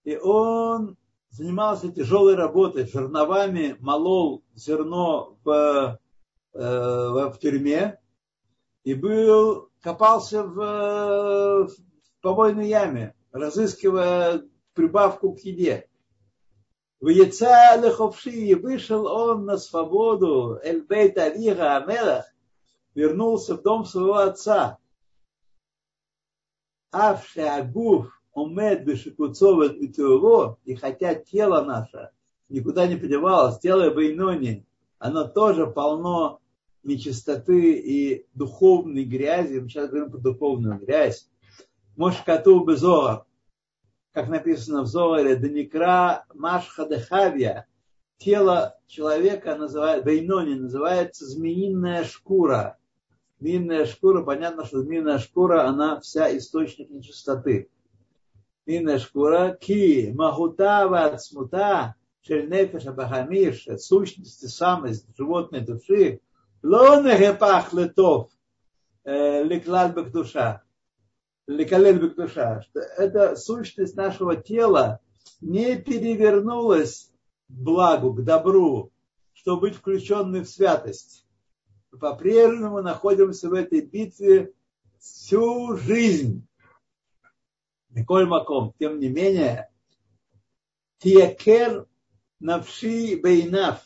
[0.03, 0.97] И он
[1.29, 5.99] занимался тяжелой работой, жерновами молол зерно в,
[6.53, 7.99] э, в тюрьме
[8.83, 11.71] и был, копался в, в
[12.21, 14.43] помойной яме, разыскивая
[14.73, 15.89] прибавку к еде.
[16.99, 22.25] В яйца леховши вышел он на свободу, Эльбейт Авига Амелах,
[22.97, 24.79] вернулся в дом своего отца.
[26.91, 32.09] Авше Агуф умед бешикуцовет и теово, и хотя тело наше
[32.49, 34.65] никуда не подевалось, тело Бейнони,
[34.97, 36.39] оно тоже полно
[36.81, 39.59] нечистоты и духовной грязи.
[39.59, 41.29] Мы сейчас говорим про духовную грязь.
[41.97, 43.25] Мошкату безоар,
[44.11, 47.67] как написано в Зоаре, Даникра Машхадехавья,
[48.17, 52.79] тело человека называет, Бейнони называется змеиная шкура.
[53.39, 57.69] Змеиная шкура, понятно, что змеиная шкура, она вся источник нечистоты.
[58.65, 66.21] Змеиная шкура, ки, махута, вацмута, шельнефеша бахамиш, сущности, самость животной души,
[66.63, 68.31] лонеге пах летов,
[69.05, 70.63] леклад душа
[71.47, 74.99] лекалель бектуша, что эта сущность нашего тела
[75.41, 77.11] не перевернулась
[77.47, 78.91] к благу, к добру,
[79.33, 81.25] чтобы быть включенной в святость.
[81.91, 84.53] Мы по-прежнему находимся в этой битве
[84.99, 86.47] всю жизнь.
[87.89, 89.69] Николь Маком, тем не менее,
[90.99, 91.87] Тиекер
[92.39, 93.83] навши бейнав,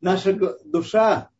[0.00, 1.30] наша душа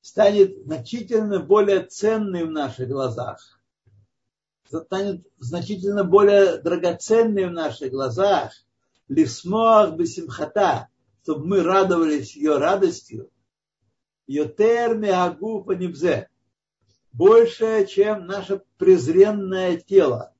[0.00, 3.60] станет значительно более ценной в наших глазах,
[4.64, 8.52] станет значительно более драгоценной в наших глазах,
[9.08, 10.88] лисмоах бесимхата,
[11.22, 13.30] чтобы мы радовались ее радостью,
[14.28, 16.28] йотер меагу панибзе,
[17.12, 20.34] больше, чем наше презренное тело.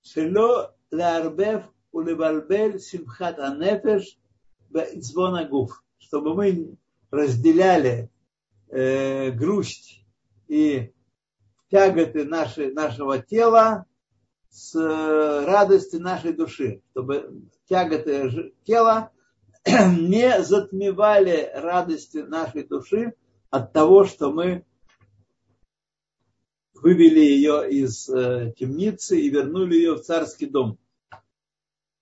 [0.00, 4.18] Шело ларбев улебальбель симхат анефеш
[4.70, 6.76] бецвонагуф, чтобы мы
[7.10, 8.10] разделяли
[8.68, 10.04] э, грусть
[10.46, 10.92] и
[11.70, 13.86] тяготы нашей, нашего тела
[14.50, 19.10] с э, радостью нашей души, чтобы тяготы тела
[19.98, 23.14] не затмевали радости нашей души
[23.50, 24.64] от того, что мы
[26.74, 30.78] вывели ее из э, темницы и вернули ее в царский дом.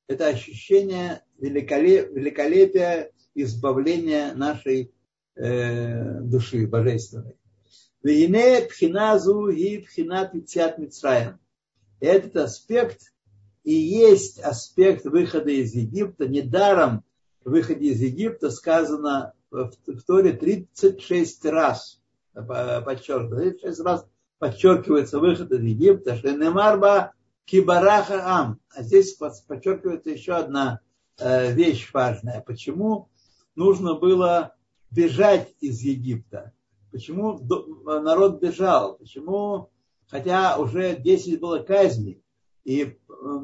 [0.09, 4.92] Это ощущение великолепия избавления нашей
[5.35, 7.38] э, души божественной.
[8.03, 11.38] Вине пхиназу и пхинат ицят Мицраем.
[12.00, 13.14] Этот аспект
[13.62, 16.29] и есть аспект выхода из Египта.
[16.29, 17.03] Недаром
[17.44, 22.00] выходе из Египта сказано в Торе 36 раз
[22.35, 24.07] подчеркивается, 36 раз
[24.38, 27.12] подчеркивается выход из Египта, что Немарба
[27.44, 28.59] Кибараха Ам.
[28.74, 30.80] А здесь подчеркивается еще одна
[31.18, 32.40] э, вещь важная.
[32.40, 33.09] Почему
[33.54, 34.54] нужно было
[34.90, 36.52] бежать из Египта.
[36.90, 37.38] Почему
[37.85, 38.96] народ бежал?
[38.96, 39.70] Почему,
[40.09, 42.22] хотя уже 10 было казней,
[42.64, 42.92] и э,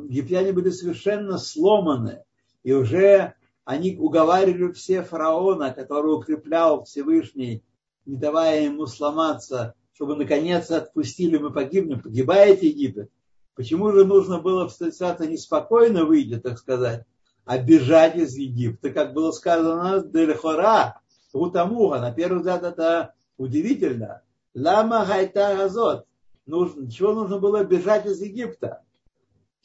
[0.08, 2.22] египтяне были совершенно сломаны,
[2.62, 3.34] и уже
[3.70, 7.62] они уговаривали все фараона, который укреплял Всевышний,
[8.04, 13.12] не давая ему сломаться, чтобы наконец отпустили, мы погибнем, погибает Египет.
[13.54, 17.04] Почему же нужно было в ситуации неспокойно выйти, так сказать,
[17.44, 21.00] а бежать из Египта, как было сказано, Дельхора,
[21.32, 24.22] Гутамуха, на первый взгляд это удивительно.
[24.52, 26.06] Лама хайта газот.
[26.44, 28.82] Нужно, чего нужно было бежать из Египта?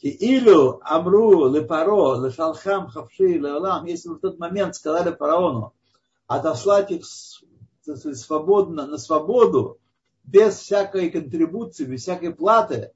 [0.02, 5.74] Илю Амру Лепаро Лешалхам Хавши Леолам, если бы в тот момент сказали фараону
[6.28, 9.80] отослать их свободно, на свободу,
[10.24, 12.92] без всякой контрибуции, без всякой платы,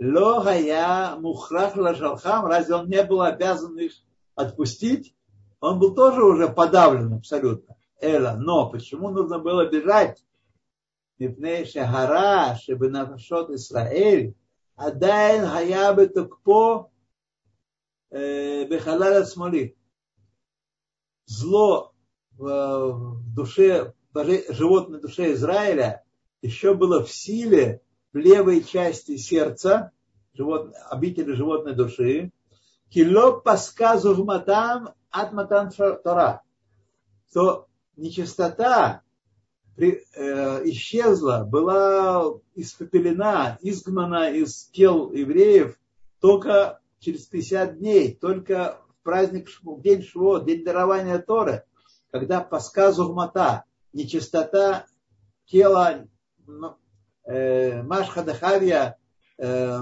[0.00, 3.92] Лога Я Мухрах Лешалхам, разве он не был обязан их
[4.36, 5.14] отпустить?
[5.60, 7.76] Он был тоже уже подавлен абсолютно.
[8.00, 10.24] Эла, но почему нужно было бежать?
[11.18, 14.36] Мипнейша гара, чтобы нашел Израиль,
[14.77, 16.89] עדיין היה בתוקפו
[18.69, 19.73] בחלל השמאלי.
[21.25, 21.93] Зло
[22.37, 23.93] в душе,
[24.49, 26.03] животной душе Израиля
[26.41, 27.81] еще было в силе
[28.11, 29.91] в левой части сердца,
[30.33, 32.31] живот, обители животной души,
[32.89, 35.69] кило паска зужматам от матан
[36.03, 36.43] Тора
[37.33, 39.01] что нечистота
[39.78, 45.78] э, ишчезла, была испепелена, изгнана из тел евреев
[46.20, 49.48] только через 50 дней, только в праздник,
[49.82, 51.64] день Шво, день дарования Торы,
[52.10, 54.86] когда по сказу Мата нечистота
[55.46, 56.06] тела
[57.24, 58.98] э, Машхадахавия
[59.38, 59.80] э,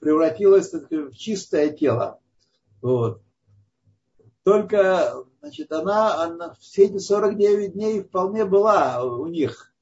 [0.00, 2.20] превратилась в чистое тело.
[2.80, 3.22] Вот.
[4.42, 9.74] Только значит, она, она все эти 49 дней вполне была у них.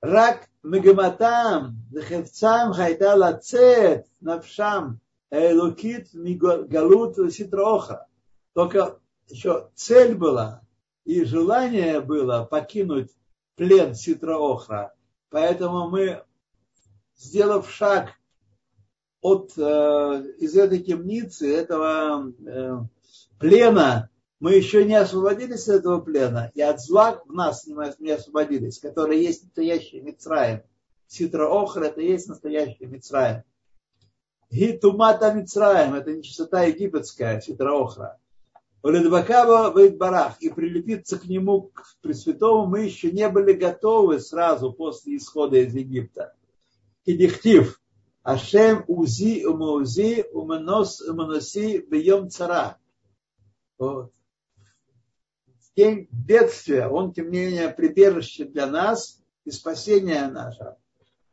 [0.00, 5.00] Рак мегаматам, захевцам хайта лацет, навшам,
[5.30, 8.06] элукит галут ситроха.
[8.54, 10.62] Только еще цель была
[11.04, 13.10] и желание было покинуть
[13.56, 14.94] плен ситроохра.
[15.30, 16.22] Поэтому мы,
[17.16, 18.10] сделав шаг
[19.20, 19.62] от, э,
[20.38, 22.78] из этой темницы, этого э,
[23.38, 24.09] плена,
[24.40, 29.22] мы еще не освободились от этого плена, и от зла в нас не освободились, которые
[29.22, 30.62] есть настоящий Мицраем.
[31.06, 33.42] Ситра Охра это есть настоящий Мицраем.
[34.50, 38.18] Гитумата Мицраем это нечистота египетская, Ситра Охра.
[38.82, 45.18] Улидбакаба Барах и прилепиться к нему, к Пресвятому, мы еще не были готовы сразу после
[45.18, 46.34] исхода из Египта.
[47.04, 47.78] Кедихтив.
[48.22, 52.78] Ашем узи умаузи уманос уманоси бьем цара.
[53.78, 54.12] Вот
[55.80, 60.76] день бедствия, он, тем не менее, прибежище для нас и спасение наше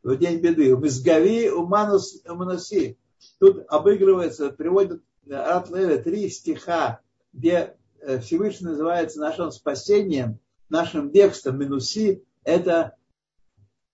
[0.02, 0.74] в день беды.
[0.74, 2.96] Мизгави уманус уманоси.
[3.38, 7.00] Тут обыгрывается, приводит от Леве три стиха,
[7.34, 10.38] где э, Всевышний называется нашим спасением,
[10.70, 11.58] нашим бегством.
[11.58, 12.96] Минуси– это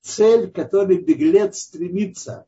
[0.03, 2.47] цель, к которой беглец стремится,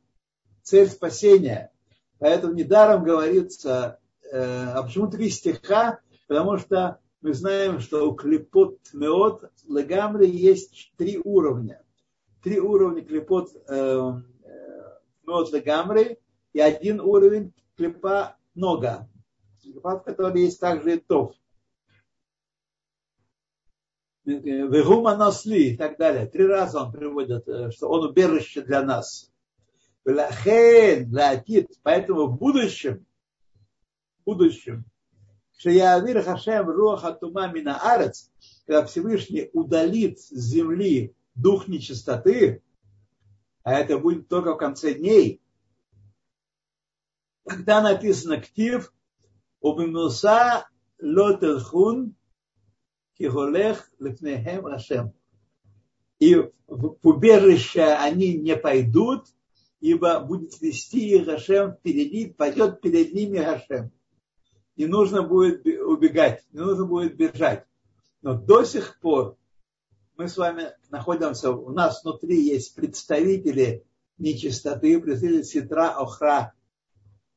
[0.63, 1.73] цель спасения.
[2.21, 3.99] Поэтому недаром говорится,
[4.31, 5.99] э, а почему три стиха?
[6.29, 11.83] Потому что мы знаем, что у клепот меот легамри есть три уровня.
[12.43, 16.19] Три уровня клепот э, э, меот легамри
[16.53, 19.09] и один уровень клепа нога.
[19.63, 21.35] Клепа, в которой есть также и тов.
[24.25, 26.27] Вегума насли и так далее.
[26.27, 29.33] Три раза он приводит, э, что он убежище для нас.
[31.83, 33.07] Поэтому в будущем,
[34.21, 34.85] в будущем
[35.57, 38.31] Шиявир Хашем Руаха Тума Мина Арец,
[38.67, 42.63] когда Всевышний удалит с земли дух нечистоты,
[43.63, 45.41] а это будет только в конце дней,
[47.47, 48.93] когда написано «Ктив»,
[49.61, 50.69] «Убимуса
[51.01, 52.15] лотелхун
[53.15, 55.13] кихолех лифнехем Рашем».
[56.19, 56.35] И
[56.67, 59.27] в убежище они не пойдут,
[59.81, 63.91] ибо будет вести их Хашем впереди, пойдет перед ними Хашем
[64.77, 67.67] не нужно будет убегать, не нужно будет бежать.
[68.23, 69.37] Но до сих пор
[70.17, 73.85] мы с вами находимся, у нас внутри есть представители
[74.19, 76.55] нечистоты, представители ситра, охра,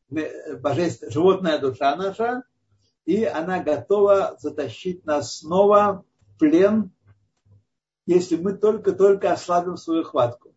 [0.09, 2.43] божественная, животная душа наша,
[3.05, 6.91] и она готова затащить нас снова в плен,
[8.05, 10.55] если мы только-только ослабим свою хватку.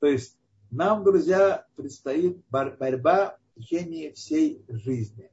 [0.00, 0.38] То есть
[0.70, 5.30] нам, друзья, предстоит борьба в течение всей жизни.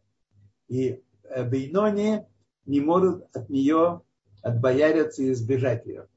[0.72, 2.26] И э, Бейнони
[2.66, 4.02] не может от нее
[4.42, 6.08] отбояриться и избежать ее.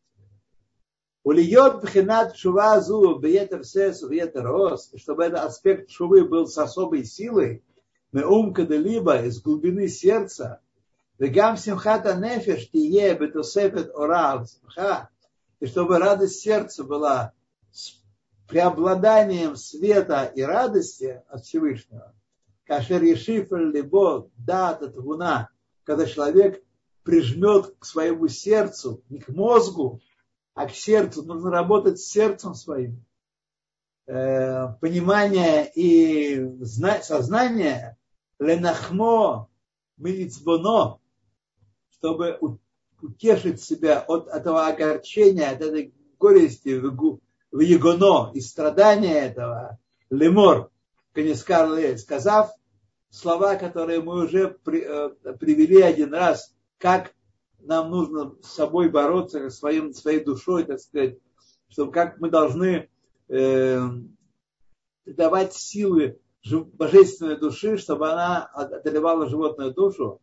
[1.24, 7.04] Улиот бхинат шува зу беетер сес беетер ос, чтобы этот аспект шувы был с особой
[7.04, 7.64] силой,
[8.12, 10.60] мы ум либо из глубины сердца,
[11.18, 15.08] вегам симхата нефеш тие бетусепет ора смха,
[15.58, 17.32] и чтобы радость сердца была
[17.72, 17.94] с
[18.46, 22.13] преобладанием света и радости от Всевышнего,
[22.66, 25.50] Кашер Ешифель Либо Дата Твуна,
[25.84, 26.62] когда человек
[27.02, 30.00] прижмет к своему сердцу, не к мозгу,
[30.54, 33.04] а к сердцу, нужно работать с сердцем своим.
[34.06, 36.64] Э, понимание и
[37.02, 37.96] сознание
[38.38, 39.48] ленахмо
[39.96, 40.98] милицбоно,
[41.90, 42.38] чтобы
[43.00, 49.78] утешить себя от этого огорчения, от этой горести в егоно и страдания этого.
[50.10, 50.70] Лемор,
[51.14, 52.50] Канискар сказав
[53.08, 57.14] слова, которые мы уже э, привели один раз, как
[57.60, 61.18] нам нужно с собой бороться, своим, своей душой, так сказать,
[61.68, 62.90] чтобы как мы должны
[63.28, 63.80] э,
[65.06, 70.20] давать силы божественной души, чтобы она одолевала животную душу.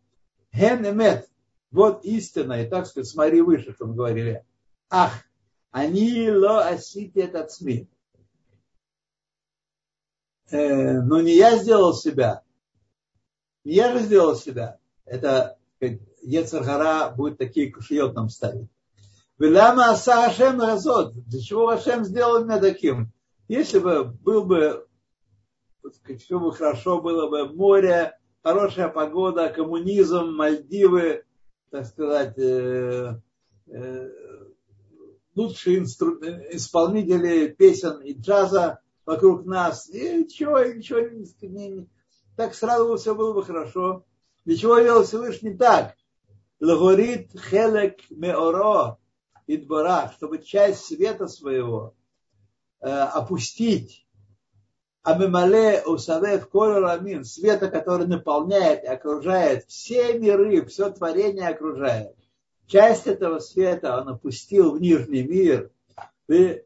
[0.52, 1.30] Ген эмет,
[1.72, 4.46] вот истина, и так сказать, смотри выше, что мы говорили.
[4.90, 5.14] Ах,
[5.72, 7.88] они ло асити этот СМИ.
[10.52, 12.44] Э, но не я сделал себя,
[13.64, 14.80] не я же сделал себя.
[15.06, 15.58] Это
[16.22, 18.70] Ецаргара будет такие кушиот нам ставить.
[19.38, 21.14] Веляма аса Ашем разот.
[21.28, 23.12] Для чего Ашем сделал меня таким?
[23.48, 24.88] Если бы был бы,
[26.20, 31.24] все бы хорошо было бы, море, хорошая погода, коммунизм, Мальдивы,
[31.72, 33.20] так сказать, э,
[33.68, 34.10] э,
[35.36, 36.20] лучшие инстру...
[36.52, 39.90] исполнители песен и джаза вокруг нас.
[39.90, 41.90] И ничего, ничего не, не,
[42.36, 44.06] так сразу все было бы хорошо.
[44.46, 45.96] Для чего вел Всевышний так?
[46.60, 48.98] Лагорит хелек меоро
[49.48, 51.96] идбара, чтобы часть света своего
[52.82, 54.06] э, опустить.
[55.04, 62.16] Амимале усавев колорамин, света, который наполняет и окружает все миры, все творение окружает.
[62.68, 65.72] Часть этого света он опустил в нижний мир.
[66.28, 66.64] И,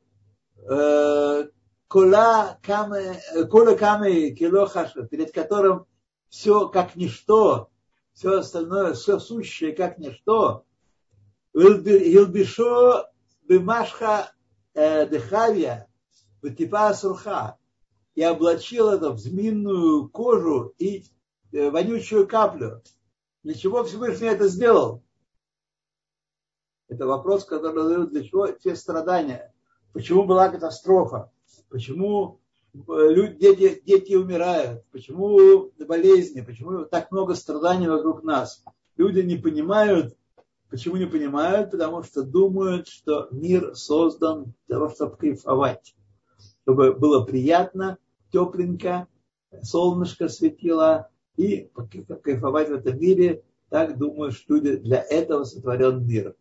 [0.67, 1.47] э,
[1.87, 3.19] кола камы,
[3.49, 4.67] кола камы кило
[5.09, 5.85] перед которым
[6.29, 7.69] все как ничто,
[8.13, 10.65] все остальное, все сущее как ничто,
[11.53, 13.09] Илбишо
[13.47, 14.31] бимашха
[14.73, 15.87] э, дыхавия,
[16.41, 17.57] типа сурха,
[18.15, 21.05] и облачил это в змеиную кожу и
[21.51, 22.81] э, вонючую каплю.
[23.43, 25.03] Для чего Всевышний это сделал?
[26.87, 29.53] Это вопрос, который задают, для чего все страдания.
[29.93, 31.31] Почему была катастрофа?
[31.69, 32.39] Почему
[32.73, 34.83] э, люди, дети, дети умирают?
[34.91, 36.41] Почему болезни?
[36.41, 38.63] Почему так много страданий вокруг нас?
[38.97, 40.15] Люди не понимают,
[40.69, 41.71] Почему не понимают?
[41.71, 45.95] Потому что думают, что мир создан для того, чтобы кайфовать.
[46.63, 47.97] Чтобы было приятно,
[48.31, 49.07] тепленько,
[49.61, 51.69] солнышко светило и
[52.23, 53.43] кайфовать в этом мире.
[53.69, 56.35] Так думают люди, для этого сотворен мир.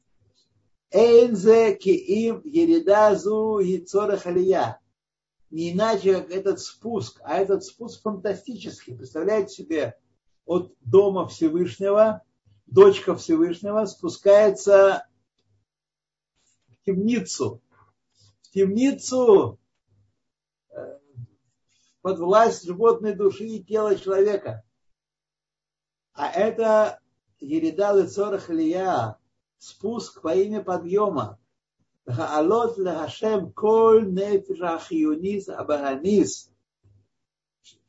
[0.91, 4.81] Эйнзе киим еридазу яцора халия.
[5.51, 8.97] Не иначе, как этот спуск, а этот спуск фантастический.
[8.97, 9.99] Представляете себе,
[10.45, 12.22] от дома Всевышнего–
[12.66, 15.07] дочка Всевышнего, спускается
[16.68, 17.62] в темницу.
[18.42, 19.59] В темницу
[20.70, 20.99] э,
[22.01, 24.64] под власть животной души и тела человека.
[26.12, 27.01] А это
[27.40, 29.18] Ерида Лецора Халия,
[29.59, 31.38] спуск по имя подъема.
[32.07, 36.51] Гаалот лахашем коль нефиша хионис абаганис.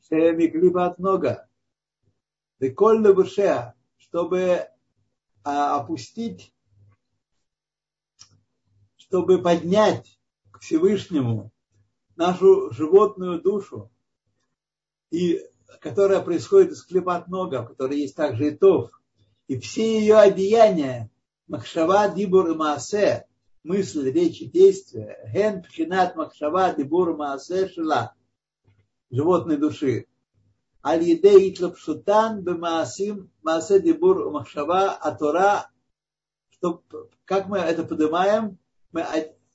[0.08, 1.48] Шеем иглиба от нога.
[2.60, 3.74] Деколь лебушеа.
[3.98, 4.68] Чтобы
[5.42, 6.54] опустить,
[8.96, 10.18] чтобы поднять
[10.50, 11.52] к Всевышнему
[12.16, 13.90] нашу животную душу,
[15.10, 15.40] и,
[15.80, 18.90] которая происходит из клепат нога, в которой есть также и тов,
[19.46, 21.10] и все ее одеяния,
[21.46, 22.54] махшава, дибур и
[23.66, 28.14] мысль, речь и действия, Ген, Пхинат, Махшава, Дибур и Маасе, Шила,
[29.10, 30.06] животной души,
[30.84, 35.68] Аль-Едей Итлапшутан Бемаасим Маасе Дибур Махшава Атора,
[36.50, 36.82] что
[37.24, 38.58] как мы это поднимаем,
[38.92, 39.04] мы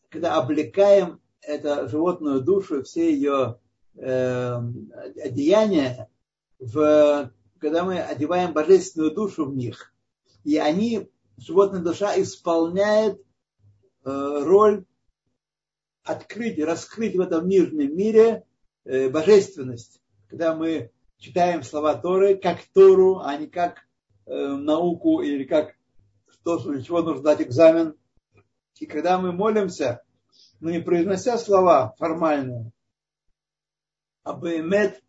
[0.10, 3.60] когда облекаем эту животную душу, все ее
[3.96, 4.56] э,
[5.24, 6.10] одеяния,
[6.60, 9.94] в, когда мы одеваем божественную душу в них,
[10.44, 13.22] и они, животная душа исполняет
[14.04, 14.86] роль
[16.04, 18.44] открыть, раскрыть в этом нижнем мире
[18.86, 20.02] э, божественность.
[20.28, 23.80] Когда мы читаем слова Торы как Тору, а не как
[24.26, 25.76] э, науку или как
[26.44, 27.96] то, для чего нужно дать экзамен.
[28.80, 30.02] И когда мы молимся,
[30.60, 32.72] но не произнося слова формальные,
[34.24, 35.04] а бемет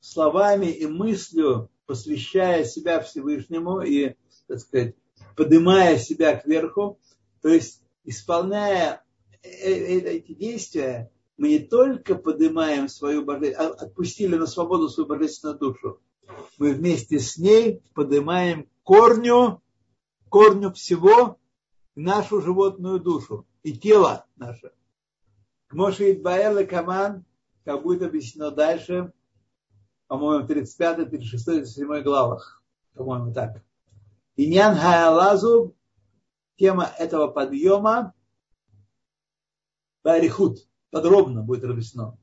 [0.00, 4.14] словами и мыслью, посвящая себя Всевышнему и,
[4.46, 4.94] так сказать,
[5.36, 7.00] поднимая себя кверху,
[7.42, 9.04] то есть исполняя
[9.42, 15.08] э, э, эти действия, мы не только поднимаем свою божественную, а отпустили на свободу свою
[15.08, 16.00] божественную душу,
[16.58, 19.62] мы вместе с ней поднимаем корню,
[20.28, 21.38] корню всего
[21.94, 24.72] нашу животную душу и тело наше.
[25.68, 27.24] Кмоши Идбаэр Каман,
[27.64, 29.12] как будет объяснено дальше,
[30.06, 32.62] по-моему, 35, 36, 37 главах,
[32.94, 33.62] по-моему, так.
[34.36, 35.74] Иньян Хаялазу,
[36.56, 38.14] тема этого подъема,
[40.04, 42.18] Барихут, подробно будет разъяснено.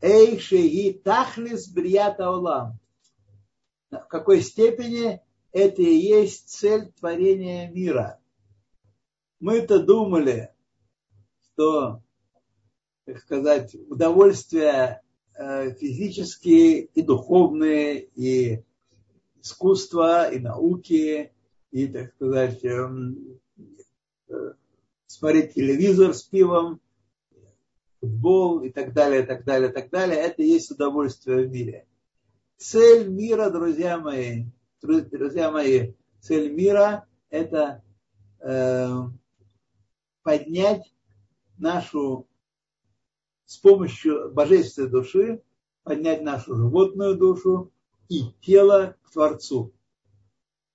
[0.00, 2.78] Эй шеги тахлис брията олам.
[3.90, 5.20] В какой степени
[5.52, 8.18] это и есть цель творения мира.
[9.40, 10.54] Мы-то думали,
[11.40, 12.02] что,
[13.04, 15.02] так сказать, удовольствия
[15.34, 18.64] э, физические и духовные, и
[19.40, 21.32] искусство, и науки,
[21.70, 23.40] и, так сказать, эм,
[25.08, 26.80] смотреть телевизор с пивом,
[28.00, 30.18] футбол и так далее, так далее, так далее.
[30.18, 31.86] Это и есть удовольствие в мире.
[32.56, 34.44] Цель мира, друзья мои,
[34.80, 37.82] друзья мои, Цель мира– это
[38.40, 38.88] э,
[40.22, 40.92] поднять
[41.56, 42.28] нашу
[43.46, 45.42] с помощью божественной души,
[45.84, 47.72] поднять нашу животную душу
[48.08, 49.72] и тело к Творцу.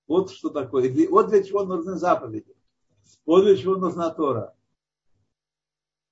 [0.08, 0.92] Вот что такое.
[1.10, 2.56] Вот для чего нужны заповеди.
[3.26, 4.54] Вот для чего нужна Тора.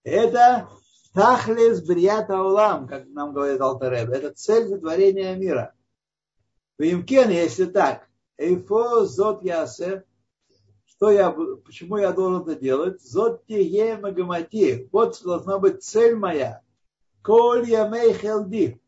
[0.04, 0.70] Это
[1.14, 4.10] тахлес брията улам, как нам говорит Алтареб.
[4.10, 5.74] Это цель сотворения мира.
[6.78, 10.04] Вимкен, если так, эйфо зот ясе,
[10.86, 13.02] что я, почему я должен это делать?
[13.02, 14.90] Зот тие магамати.
[14.92, 16.62] Вот должна быть цель моя.
[17.24, 18.82] Коль ямей хелди.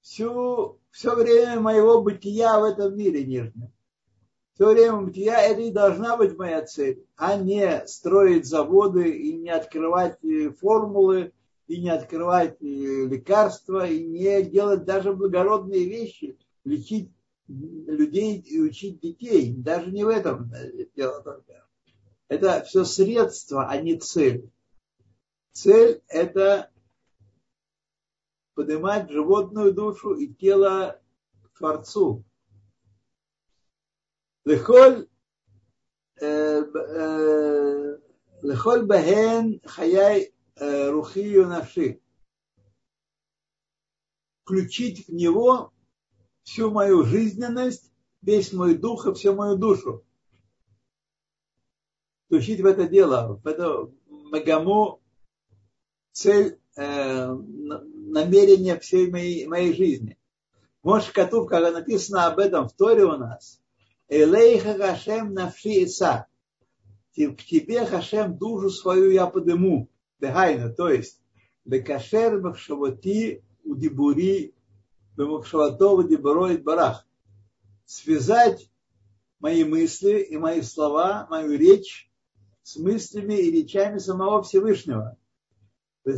[0.00, 3.72] Всю, все время моего бытия в этом мире нижнем
[4.54, 9.50] все время бытия, это и должна быть моя цель, а не строить заводы и не
[9.50, 11.32] открывать э, формулы,
[11.66, 17.10] и не открывать э, лекарства, и не делать даже благородные вещи, лечить
[17.48, 19.54] людей и учить детей.
[19.54, 21.66] Даже не в этом э, дело только.
[22.28, 24.50] Это все средства, а не цель.
[25.52, 26.70] Цель– это
[28.54, 31.00] поднимать животную душу и тело
[31.42, 32.24] к Творцу.
[34.44, 35.08] Лехоль
[38.42, 42.00] Лехоль Бахен Хаяй Рухию Навши.
[44.42, 45.72] Включить в него
[46.42, 50.04] всю мою жизненность, весь мой дух и всю мою душу.
[52.26, 55.00] Включить в это дело, в эту Магаму
[56.12, 60.18] цель, э, намерение всей моей, моей жизни.
[60.82, 63.61] Может, Катув, когда написано об этом в Торе у нас,
[64.08, 66.26] Элейха Хашем навши ица.
[67.14, 69.88] К тебе, Хашем, душу свою я подыму.
[70.20, 71.20] Дехайна, то есть,
[71.64, 74.54] Бекашер Махшавати у Дибури,
[75.16, 77.06] Бемахшаватова Дибуроид Барах.
[77.84, 78.70] Связать
[79.40, 82.10] мои мысли и мои слова, мою речь
[82.62, 85.18] с мыслями и речами самого Всевышнего.
[86.04, 86.16] А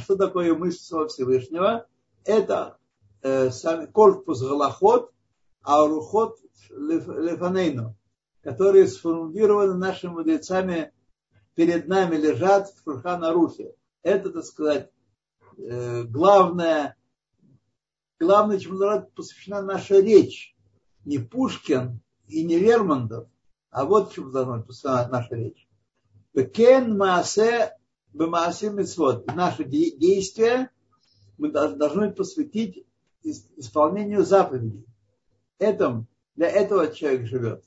[0.00, 1.86] что такое мысль самого Всевышнего?
[2.24, 2.78] Это
[3.24, 3.50] Э,
[3.86, 5.10] корпус Галахот,
[5.62, 6.36] а Рухот
[6.68, 7.96] Лефанейну,
[8.42, 10.92] которые сформулированы нашими мудрецами,
[11.54, 13.74] перед нами лежат в Шурхана Рухе.
[14.02, 14.90] Это, так сказать,
[15.56, 16.98] э, главное,
[18.20, 18.78] главное, чему
[19.14, 20.54] посвящена наша речь.
[21.06, 23.28] Не Пушкин и не Лермонтов,
[23.70, 25.66] а вот чему должна быть посвящена наша речь.
[26.52, 27.72] Кен Маасе
[28.12, 29.34] Бемаасе Мецвод.
[29.34, 30.70] Наши действия
[31.38, 32.84] мы должны посвятить
[33.24, 34.86] исполнению заповедей.
[35.58, 37.64] Этом, для этого человек живет.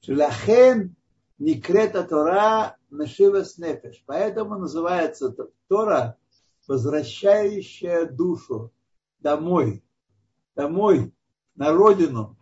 [0.00, 0.94] Шелахен
[1.38, 4.02] Никрета Тора Нашива Снефеш.
[4.06, 5.34] Поэтому называется
[5.68, 6.16] Тора,
[6.66, 8.72] возвращающая душу
[9.20, 9.82] домой,
[10.54, 11.12] домой,
[11.54, 12.36] на родину.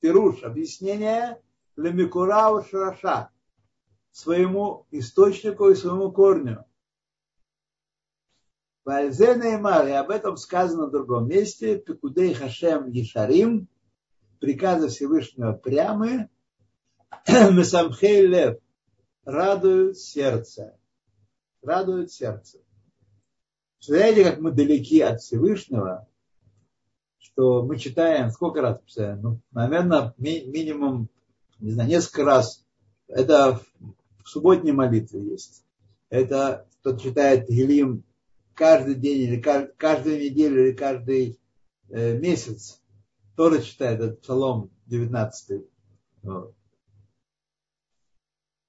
[0.00, 1.42] Пируш, объяснение
[1.76, 3.30] Лемикурау Шраша,
[4.12, 6.64] своему источнику и своему корню.
[8.88, 13.68] И об этом сказано в другом месте, Пекудей Хашем Ешарим,
[14.40, 16.30] приказы Всевышнего прямые,
[17.28, 18.58] Месамхей Лев,
[19.26, 20.78] радуют сердце.
[21.62, 22.60] Радуют сердце.
[23.80, 26.08] Знаете, как мы далеки от Всевышнего,
[27.18, 28.80] что мы читаем, сколько раз?
[28.96, 31.10] Ну, наверное, ми- минимум,
[31.58, 32.64] не знаю, несколько раз.
[33.06, 33.60] Это
[34.24, 35.64] в субботней молитве есть.
[36.08, 38.04] Это кто читает Гелим
[38.58, 41.38] каждый день или каждую неделю или каждый
[41.90, 42.82] э, месяц
[43.36, 45.64] тоже читает этот псалом 19.
[46.22, 46.54] Вот.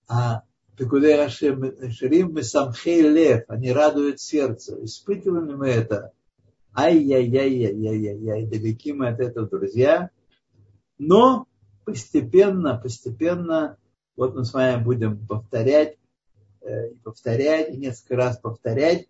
[0.07, 0.43] А
[0.77, 4.83] Пекудей Рашим Ширим мы самхей лев, они радуют сердце.
[4.85, 6.13] Испытываем ли мы это?
[6.75, 10.11] Ай-яй-яй-яй-яй-яй, далеки мы от этого, друзья.
[10.99, 11.47] Но
[11.83, 13.77] постепенно, постепенно,
[14.15, 15.97] вот мы с вами будем повторять,
[16.61, 19.07] э, повторять, и несколько раз повторять,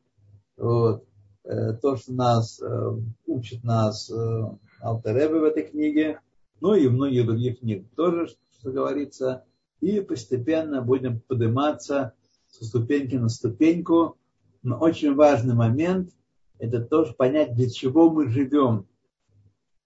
[0.60, 1.06] вот.
[1.50, 2.92] Э, то, что нас э,
[3.26, 4.44] учит нас э,
[4.84, 6.20] Алтеребе в этой книге,
[6.62, 8.28] ну и многие других книг тоже,
[8.60, 9.46] что говорится,
[9.82, 12.14] и постепенно будем подниматься
[12.50, 14.18] со ступеньки на ступеньку.
[14.62, 16.12] Но очень важный момент–
[16.60, 18.86] это тоже понять, для чего мы живем.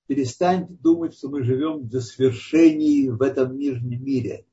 [0.08, 4.46] Перестаньте думать, что мы живем для свершений в этом нижнем мире.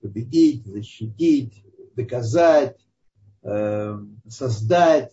[0.00, 2.76] Победить, защитить, доказать,
[4.28, 5.12] создать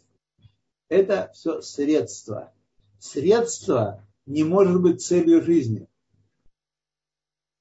[0.90, 2.52] это все средства.
[3.00, 5.88] Средство не может быть целью жизни.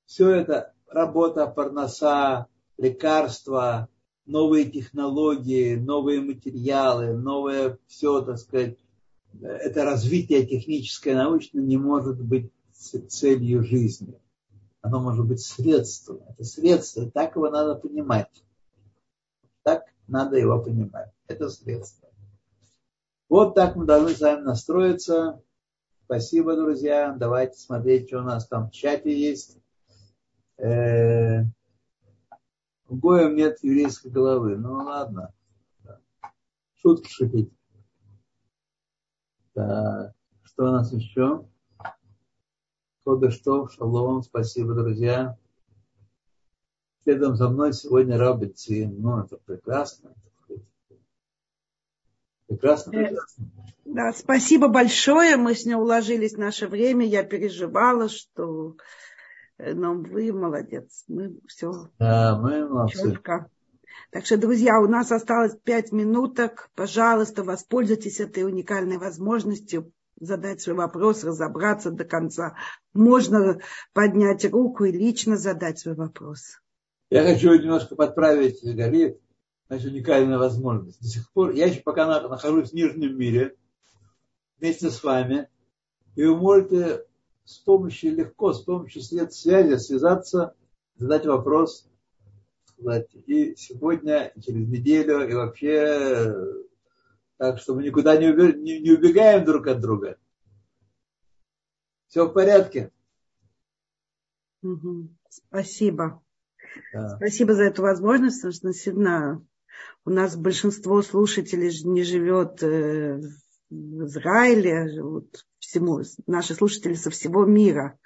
[0.06, 2.46] Все это работа, парноса,
[2.78, 3.88] лекарства,
[4.26, 8.78] новые технологии, новые материалы, новое все, так сказать,
[9.40, 14.18] это развитие техническое, научное не может быть целью жизни.
[14.80, 16.20] Оно может быть средством.
[16.28, 18.44] Это средство, так его надо понимать.
[19.62, 21.10] Так надо его понимать.
[21.26, 22.07] Это средство.
[23.28, 25.42] Вот так мы должны с вами настроиться.
[26.04, 27.12] Спасибо, друзья.
[27.12, 29.58] Давайте смотреть, что у нас там в чате есть.
[30.56, 31.42] Э,
[32.88, 34.56] у Гоем нет еврейской головы.
[34.56, 35.34] Ну ладно.
[36.76, 37.52] Шутки шутить.
[39.52, 40.14] Так,
[40.44, 41.46] что у нас еще?
[43.04, 43.68] Кода что?
[43.68, 44.22] Шалом.
[44.22, 45.36] Спасибо, друзья.
[47.02, 49.00] Следом за мной сегодня Рабицин.
[49.02, 50.14] Ну, это прекрасно.
[52.48, 53.46] Прекрасно, э, прекрасно.
[53.84, 55.36] Да, спасибо большое.
[55.36, 57.06] Мы с ней уложились в наше время.
[57.06, 58.76] Я переживала, что
[59.58, 61.04] э, но вы молодец.
[61.08, 61.88] Мы все.
[61.98, 63.12] Да, мы молодцы.
[63.12, 63.50] Четко.
[64.10, 66.70] Так что, друзья, у нас осталось пять минуток.
[66.74, 72.56] Пожалуйста, воспользуйтесь этой уникальной возможностью задать свой вопрос, разобраться до конца.
[72.94, 73.60] Можно
[73.92, 76.58] поднять руку и лично задать свой вопрос.
[77.10, 79.20] Я хочу немножко подправить Галит
[79.68, 81.00] значит, уникальная возможность.
[81.00, 83.56] До сих пор, я еще пока нахожусь в нижнем мире,
[84.58, 85.48] вместе с вами,
[86.16, 87.06] и вы можете
[87.44, 90.54] с помощью, легко, с помощью свет связи связаться,
[90.96, 91.88] задать вопрос,
[92.64, 96.34] сказать, и сегодня, и через неделю, и вообще,
[97.36, 98.26] так что мы никуда не,
[98.90, 100.18] убегаем друг от друга.
[102.08, 102.90] Все в порядке.
[105.28, 106.22] Спасибо.
[106.92, 107.16] Да.
[107.16, 109.46] Спасибо за эту возможность, потому что действительно
[110.04, 113.20] у нас большинство слушателей не живет э,
[113.70, 117.98] в Израиле, живут всему, наши слушатели со всего мира.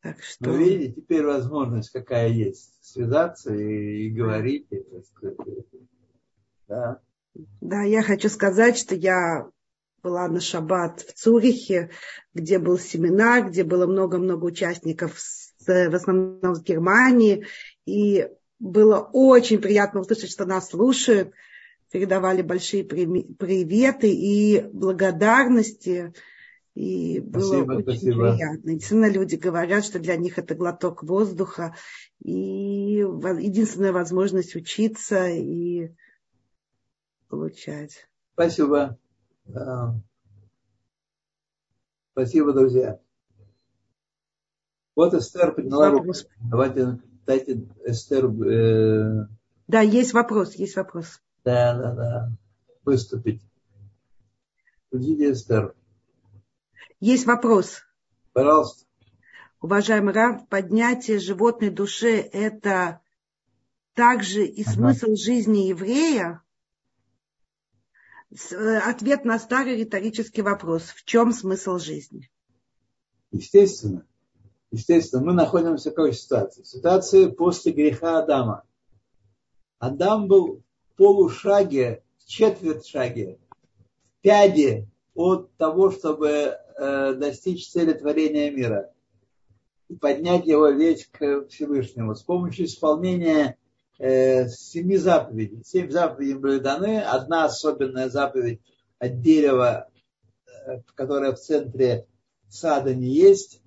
[0.00, 0.50] Так что...
[0.50, 4.66] Ну, видите, теперь возможность какая есть, связаться и, и говорить.
[4.70, 4.84] И,
[6.66, 7.00] да.
[7.60, 9.48] да, я хочу сказать, что я
[10.02, 11.90] была на шаббат в Цюрихе,
[12.34, 17.46] где был семинар, где было много-много участников, с, в основном с Германии,
[17.86, 18.28] и
[18.62, 21.32] было очень приятно услышать, что нас слушают.
[21.90, 26.14] Передавали большие приветы и благодарности.
[26.74, 28.32] И было спасибо, очень спасибо.
[28.32, 28.72] приятно.
[28.72, 31.74] Действительно, люди говорят, что для них это глоток воздуха
[32.20, 35.90] и единственная возможность учиться и
[37.28, 38.08] получать.
[38.34, 38.96] Спасибо.
[42.12, 43.00] Спасибо, друзья.
[44.94, 46.12] Вот Эстер подняла руку.
[46.40, 48.26] Давайте дайте Эстер...
[48.26, 49.26] Э...
[49.68, 51.20] Да, есть вопрос, есть вопрос.
[51.44, 52.32] Да, да, да.
[52.84, 53.42] Выступить.
[54.92, 55.74] Ждите Эстер.
[57.00, 57.82] Есть вопрос.
[58.32, 58.86] Пожалуйста.
[59.60, 63.00] Уважаемый Рав, поднятие животной души– это
[63.94, 64.72] также и ага.
[64.72, 66.42] смысл жизни еврея?
[68.50, 70.84] Э, ответ на старый риторический вопрос.
[70.84, 72.30] В чем смысл жизни?
[73.30, 74.06] Естественно.
[74.72, 76.62] Естественно, мы находимся в какой ситуации?
[76.62, 78.62] Ситуации после греха Адама.
[79.78, 87.92] Адам был в полушаге, в четверть шаге, в пяде от того, чтобы э, достичь цели
[87.92, 88.90] творения мира
[89.88, 93.58] и поднять его весь к Всевышнему с помощью исполнения
[93.98, 95.62] э, семи заповедей.
[95.66, 97.00] Семь заповедей были даны.
[97.00, 98.62] Одна особенная заповедь
[98.98, 99.90] от дерева,
[100.46, 102.06] э, которая в центре
[102.48, 103.61] сада не есть.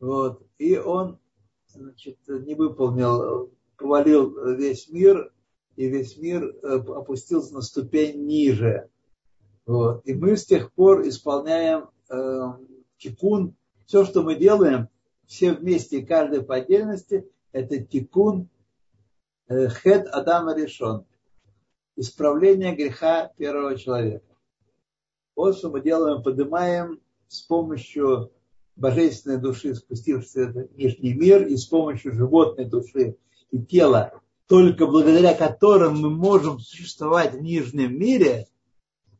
[0.00, 0.42] Вот.
[0.58, 1.18] И он
[1.66, 5.32] значит, не выполнил, повалил весь мир,
[5.76, 8.88] и весь мир э, опустился на ступень ниже.
[9.64, 10.04] Вот.
[10.06, 12.42] И мы с тех пор исполняем э,
[12.98, 13.54] тикун.
[13.86, 14.88] Все, что мы делаем,
[15.26, 18.48] все вместе, каждый по отдельности, это тикун
[19.48, 21.04] э, хед Адама решен.
[21.96, 24.24] Исправление греха первого человека.
[25.36, 28.32] Вот что мы делаем, поднимаем с помощью
[28.78, 33.16] божественной души, спустившейся в нижний мир, и с помощью животной души
[33.50, 38.46] и тела, только благодаря которым мы можем существовать в нижнем мире,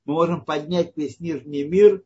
[0.04, 2.02] мы можем поднять весь нижний мир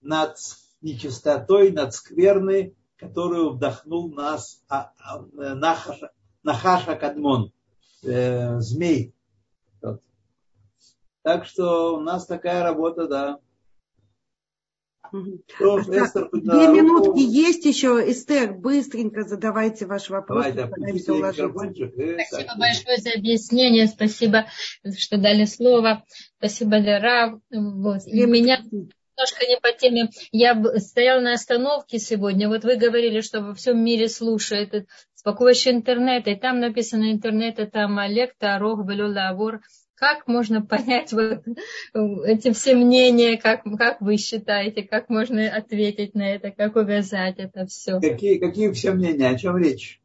[0.00, 0.36] над
[0.80, 5.20] нечистотой, над скверной, которую вдохнул нас а, а,
[5.54, 7.52] Нахаша, Нахаша Кадмон,
[8.02, 9.14] э, змей.
[11.22, 13.38] Так что у нас такая работа, да.
[15.12, 18.02] Две минутки есть еще.
[18.10, 20.46] Эстер, быстренько задавайте ваш вопрос.
[20.52, 21.32] Давай, спасибо
[22.58, 23.86] большое за объяснение.
[23.86, 24.46] Спасибо,
[24.96, 26.04] что дали слово.
[26.38, 27.40] Спасибо, Лера.
[27.50, 28.06] Вот.
[28.06, 30.08] И меня немножко не по теме.
[30.32, 32.48] Я стояла на остановке сегодня.
[32.48, 34.72] Вот вы говорили, что во всем мире слушают
[35.14, 36.30] с интернета.
[36.30, 39.60] И там написано интернет, там Олег, Тарох, Белюла, Авор
[40.02, 41.44] как можно понять вот
[42.26, 47.66] эти все мнения, как, как вы считаете, как можно ответить на это, как увязать это
[47.66, 48.00] все?
[48.00, 50.00] Какие, какие все мнения, о чем речь?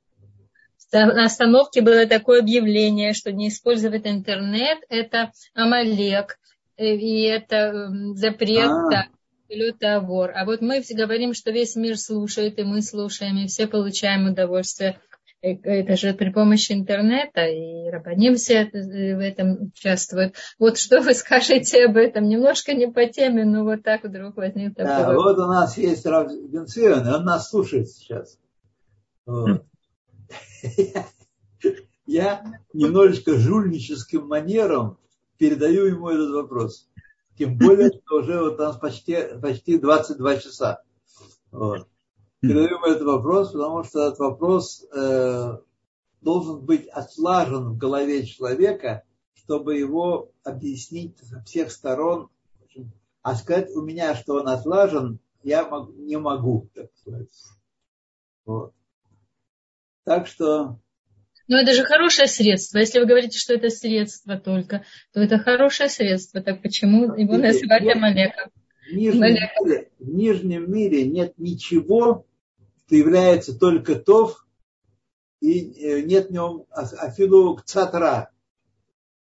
[0.93, 6.37] На остановке было такое объявление, что не использовать интернет– это Амалек,
[6.77, 9.07] э, и это эм, запрет а.
[9.49, 10.31] лютовор.
[10.35, 14.99] А вот мы говорим, что весь мир слушает, и мы слушаем, и все получаем удовольствие.
[15.53, 20.35] Э, это же при помощи интернета, и рабаним все в этом участвуют.
[20.59, 22.27] Вот что вы скажете об этом?
[22.27, 24.91] Немножко не по теме, но вот так вдруг возник такой.
[24.91, 28.37] Да, вот у нас есть Рав Бенцион, он нас слушает сейчас.
[29.25, 29.63] Вот.
[32.05, 32.41] Я
[32.73, 34.97] немножечко жульническим манером
[35.37, 36.87] передаю ему этот вопрос.
[37.37, 40.81] Тем более, что уже вот у нас почти, почти 22 часа.
[41.51, 41.87] Вот.
[42.39, 45.57] Передаю ему этот вопрос, потому что этот вопрос э,
[46.21, 52.29] должен быть отлажен в голове человека, чтобы его объяснить со всех сторон.
[53.23, 57.29] А сказать у меня, что он отлажен, я не могу, так сказать.
[58.45, 58.73] Вот.
[60.03, 60.79] Так что...
[61.47, 62.77] Но это же хорошее средство.
[62.77, 64.83] Если вы говорите, что это средство только,
[65.13, 66.41] то это хорошее средство.
[66.41, 68.51] Так почему его называть Амалеком?
[68.89, 72.26] В нижнем, мире, в нижнем мире нет ничего,
[72.87, 74.47] что является только тов,
[75.41, 78.31] и э, нет в нем афилу цатра,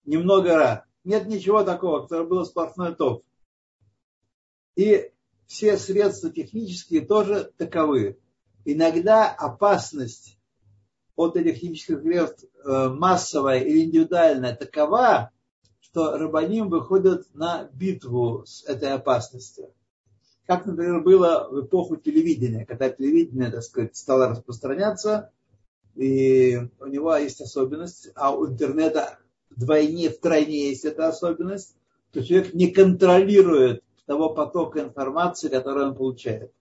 [0.05, 0.86] немного ра.
[1.05, 3.22] Нет ничего такого, которое было сплошной тов.
[4.74, 5.12] И
[5.46, 8.18] все средства технические тоже таковы.
[8.64, 10.38] Иногда опасность
[11.14, 15.30] от этих химических средств э, массовая или индивидуальная такова,
[15.80, 19.72] что рабаним выходят на битву с этой опасностью.
[20.47, 25.30] Как, например, было в эпоху телевидения, когда телевидение, так сказать, стало распространяться,
[25.95, 29.18] и у него есть особенность, а у интернета
[29.51, 31.76] вдвойне, втройне есть эта особенность,
[32.12, 36.53] то человек не контролирует того потока информации, который он получает.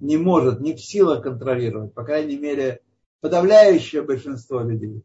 [0.00, 2.82] Не может, не в силах контролировать, по крайней мере,
[3.20, 5.02] подавляющее большинство людей.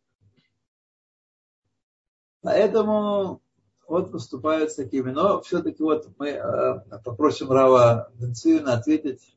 [2.42, 3.42] Поэтому
[3.88, 5.12] вот поступают с такими.
[5.12, 9.36] Но все-таки вот мы э, попросим Рава Бенцина ответить.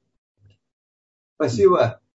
[1.37, 2.01] Спасибо.